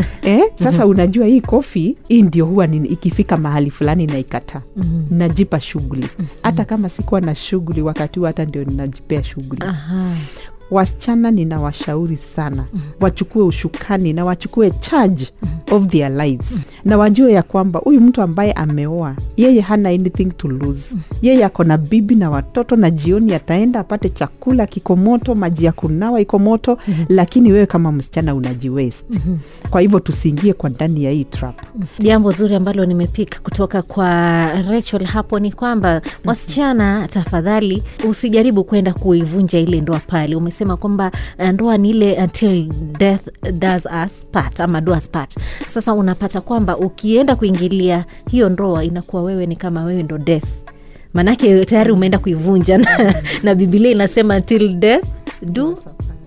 eh? 0.21 0.41
sasa 0.63 0.85
unajua 0.85 1.25
hii 1.27 1.41
kofi 1.41 1.97
hii 2.07 2.21
ndio 2.21 2.45
huwa 2.45 2.67
ni, 2.67 2.87
ikifika 2.87 3.37
mahali 3.37 3.71
fulani 3.71 4.07
naikataa 4.07 4.61
najipa 5.11 5.59
shughuli. 5.59 6.07
Hata 6.43 6.65
kama 6.65 6.89
sikuwa 6.89 7.21
na 7.21 7.35
shughuli 7.35 7.81
wakati 7.81 8.19
huu 8.19 8.25
hata 8.25 8.45
ndio 8.45 8.63
ninajipea 8.63 9.23
shughuli. 9.23 9.61
Wasichana 10.71 11.31
ninawashauri 11.31 12.17
sana. 12.35 12.65
Wachukue 12.99 13.43
ushukani 13.43 14.13
na 14.13 14.25
wachukue 14.25 14.71
charge 14.71 15.27
of 15.71 15.87
their 15.87 16.11
lives. 16.11 16.49
Na 16.85 16.97
wajue 16.97 17.33
ya 17.33 17.43
kwamba 17.43 17.79
huyu 17.79 18.01
mtu 18.01 18.21
ambaye 18.21 18.51
ameoa 18.53 19.15
yeye 19.37 19.61
hana 19.61 19.89
anything 19.89 20.25
to 20.25 20.47
lose. 20.47 20.95
Yeye 21.21 21.45
ako 21.45 21.63
na 21.63 21.77
bibi 21.77 22.15
na 22.15 22.29
watoto 22.29 22.75
na 22.75 22.89
jioni 22.89 23.33
ataenda 23.33 23.79
apate 23.79 24.09
chakula 24.09 24.67
kiko 24.67 24.95
moto 24.95 25.35
maji 25.35 25.65
ya 25.65 25.71
kunawa 25.71 26.21
iko 26.21 26.39
moto 26.39 26.77
lakini 27.09 27.51
wewe 27.51 27.65
kama 27.65 27.91
msichana 27.91 28.35
unajiwest 28.35 29.05
kwa 29.69 29.81
hivyo 29.81 29.99
tusiingie 29.99 30.53
kwa 30.53 30.69
ndani 30.69 31.03
ya 31.03 31.11
hii 31.11 31.23
trap. 31.23 31.61
Jambo 31.99 32.31
zuri 32.31 32.55
ambalo 32.55 32.85
nimepika 32.85 33.39
kutoka 33.39 33.81
kwa 33.81 34.09
Rachel 34.61 35.03
hapo 35.03 35.39
ni 35.39 35.51
kwamba 35.51 36.01
wasichana, 36.25 37.07
tafadhali 37.07 37.83
usijaribu 38.09 38.63
kwenda 38.63 38.93
kuivunja 38.93 39.59
ile 39.59 39.81
ndoa 39.81 39.99
pale. 39.99 40.35
Umesema 40.53 40.77
kwamba 40.77 41.11
uh, 41.39 41.47
ndoa 41.49 41.77
ni 41.77 41.89
ile 41.89 42.13
until 42.23 42.67
death 42.97 43.21
does 43.53 43.85
us 43.85 44.25
part 44.31 44.59
ama 44.59 44.81
do 44.81 44.91
us 44.91 45.09
part. 45.09 45.35
Sasa 45.73 45.93
unapata 45.93 46.41
kwamba 46.41 46.77
ukienda 46.77 47.35
kuingilia 47.35 48.05
hiyo 48.31 48.49
ndoa 48.49 48.83
inakuwa 48.83 49.23
wewe 49.23 49.45
ni 49.45 49.55
kama 49.55 49.83
wewe 49.83 50.03
ndo 50.03 50.17
death 50.17 50.43
maanake 51.13 51.65
tayari 51.65 51.91
umeenda 51.91 52.19
kuivunja 52.19 52.77
na, 52.77 53.15
na 53.43 53.55
bibilia 53.55 53.91
inasema 53.91 54.41
till 54.41 54.73
death 54.73 55.05
do 55.41 55.77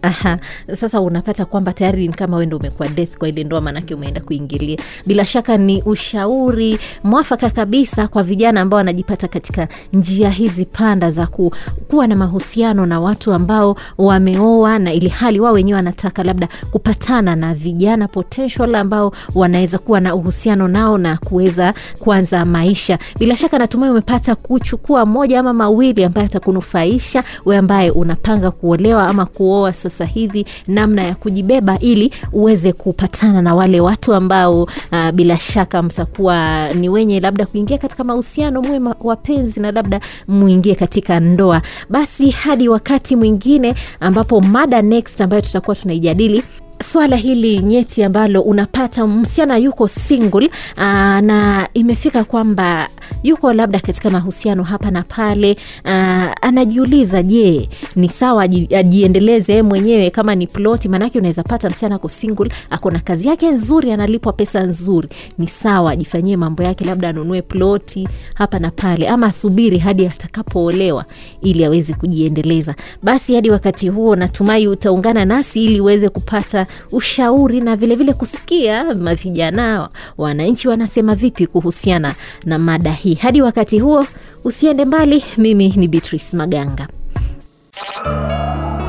Aha. 0.03 0.39
Sasa 0.81 1.01
unapata 1.01 1.45
kwamba 1.45 1.73
tayari 1.73 2.09
ni 2.09 2.15
kama 2.15 2.37
wendo 2.37 2.57
umekuwa 2.57 2.89
death 2.89 3.17
kwa 3.19 3.29
ile 3.29 3.45
ndoa, 3.45 3.61
maanake 3.61 3.95
umeenda 3.95 4.21
kuingilia. 4.21 4.79
Bila 5.07 5.25
shaka 5.27 5.57
ni 5.57 5.83
ushauri 5.83 6.79
mwafaka 7.05 7.51
kabisa 7.51 8.09
kwa 8.09 8.23
vijana 8.23 8.61
ambao 8.61 8.77
wanajipata 8.77 9.29
katika 9.29 9.69
njia 9.93 10.31
hizi 10.31 10.65
panda 10.65 11.11
za 11.11 11.27
ku, 11.27 11.55
kuwa 11.89 12.07
na 12.07 12.17
mahusiano 12.17 12.87
na 12.87 13.01
watu 13.01 13.33
ambao 13.33 13.77
wameoa 13.99 14.79
na 14.79 14.93
ili 14.93 15.09
hali 15.09 15.41
wao 15.41 15.53
wenyewe 15.53 15.77
wanataka 15.77 16.23
labda 16.23 16.49
kupatana 16.71 17.37
na 17.37 17.55
vijana 17.55 18.09
potential 18.09 18.75
ambao 18.75 19.13
wanaweza 19.35 19.79
kuwa 19.79 20.01
na 20.01 20.15
uhusiano 20.15 20.69
nao 20.69 20.99
na 20.99 21.17
kuweza 21.17 21.75
kuanza 21.99 22.45
maisha. 22.45 22.99
Bila 23.19 23.37
shaka 23.37 23.59
natumai 23.59 23.91
umepata 23.91 24.35
kuchukua 24.35 25.07
moja 25.07 25.41
ama 25.41 25.53
mawili 25.53 26.05
ambayo 26.05 26.27
atakunufaisha 26.27 27.25
we 27.45 27.57
ambaye 27.57 27.91
unapanga 27.91 28.51
kuolewa 28.51 29.09
ama 29.09 29.27
kuoa 29.27 29.73
sasa 29.91 30.05
hivi, 30.05 30.47
namna 30.69 31.05
ya 31.05 31.15
kujibeba 31.15 31.79
ili 31.79 32.13
uweze 32.33 32.73
kupatana 32.73 33.43
na 33.43 33.55
wale 33.55 33.81
watu 33.81 34.15
ambao 34.15 34.63
uh, 34.63 35.11
bila 35.15 35.39
shaka 35.39 35.83
mtakuwa 35.83 36.69
ni 36.75 36.89
wenye 36.89 37.21
labda 37.21 37.47
kuingia 37.47 37.79
katika 37.79 38.05
mahusiano, 38.05 38.63
muwe 38.63 38.95
wapenzi 39.01 39.61
na 39.61 39.73
labda 39.73 40.01
muingie 40.29 40.75
katika 40.75 41.21
ndoa. 41.21 41.63
Basi 41.91 42.31
hadi 42.31 42.69
wakati 42.69 43.17
mwingine 43.17 43.75
ambapo 44.01 44.41
mada 44.41 44.83
next 44.83 45.21
ambayo 45.21 45.43
tutakuwa 45.43 45.77
tunaijadili 45.77 46.43
swala 46.85 47.17
hili 47.17 47.59
nyeti 47.59 48.03
ambalo 48.05 48.41
unapata 48.41 49.07
msichana 49.07 49.57
yuko 49.57 49.89
single 49.89 50.51
aa, 50.79 51.21
na 51.21 51.69
imefika 51.75 52.25
kwamba 52.25 52.89
yuko 53.23 53.53
labda 53.53 53.81
katika 53.81 54.11
mahusiano 54.11 54.63
hapa 54.63 54.91
na 54.91 55.03
pale 55.03 55.57
aa, 55.85 56.35
anajiuliza 56.43 57.23
je 57.23 57.69
ni 57.97 58.09
sawa 58.09 58.43
ajiendeleze 58.77 59.63
mwenyewe 59.63 60.11
kama 60.11 60.35
ni 60.35 60.47
ploti 60.47 60.89
maanake 60.89 61.19
unaweza 61.19 61.43
pata 61.43 61.71
msichana 61.71 61.95
ako 61.95 62.09
single 62.09 62.51
ako 62.71 62.91
na 62.91 62.99
kazi 62.99 63.29
yake 63.29 63.49
nzuri 63.51 63.93
analipwa 63.93 64.33
pesa 64.33 64.63
nzuri. 64.63 65.09
Ni 65.39 65.49
sawa 65.49 65.91
ajifanyie 65.91 66.37
mambo 66.37 66.63
yake 66.63 66.85
labda 66.85 67.09
anunue 67.09 67.43
ploti 67.43 68.09
hapa 68.35 68.59
na 68.59 68.71
pale 68.71 69.09
ama 69.09 69.27
asubiri 69.27 69.79
hadi 69.79 70.07
atakapoolewa 70.07 71.05
ili 71.43 71.65
aweze 71.65 71.95
kujiendeleza. 71.95 72.75
Basi 73.03 73.35
hadi 73.35 73.51
wakati 73.51 73.89
huo 73.89 74.17
natumai 74.17 74.69
utaungana 74.69 75.25
nasi 75.25 75.65
ili 75.65 75.81
uweze 75.81 76.09
kupata 76.09 76.66
ushauri 76.93 77.61
na 77.61 77.77
vilevile 77.77 77.97
vile 77.97 78.13
kusikia 78.19 78.95
mavijana 78.95 79.89
wananchi 80.19 80.69
wanasema 80.69 81.15
vipi 81.15 81.47
kuhusiana 81.47 82.15
na 82.45 82.59
mada 82.59 82.93
hii. 82.93 83.15
Hadi 83.15 83.43
wakati 83.43 83.79
huo 83.79 84.07
usiende 84.45 84.85
mbali. 84.85 85.25
Mimi 85.37 85.69
ni 85.77 85.89
beatrice 85.89 86.37
maganga. 86.37 86.89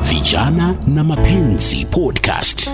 Vijana 0.08 0.76
na 0.86 1.04
Mapenzi 1.04 1.86
Podcast. 1.90 2.70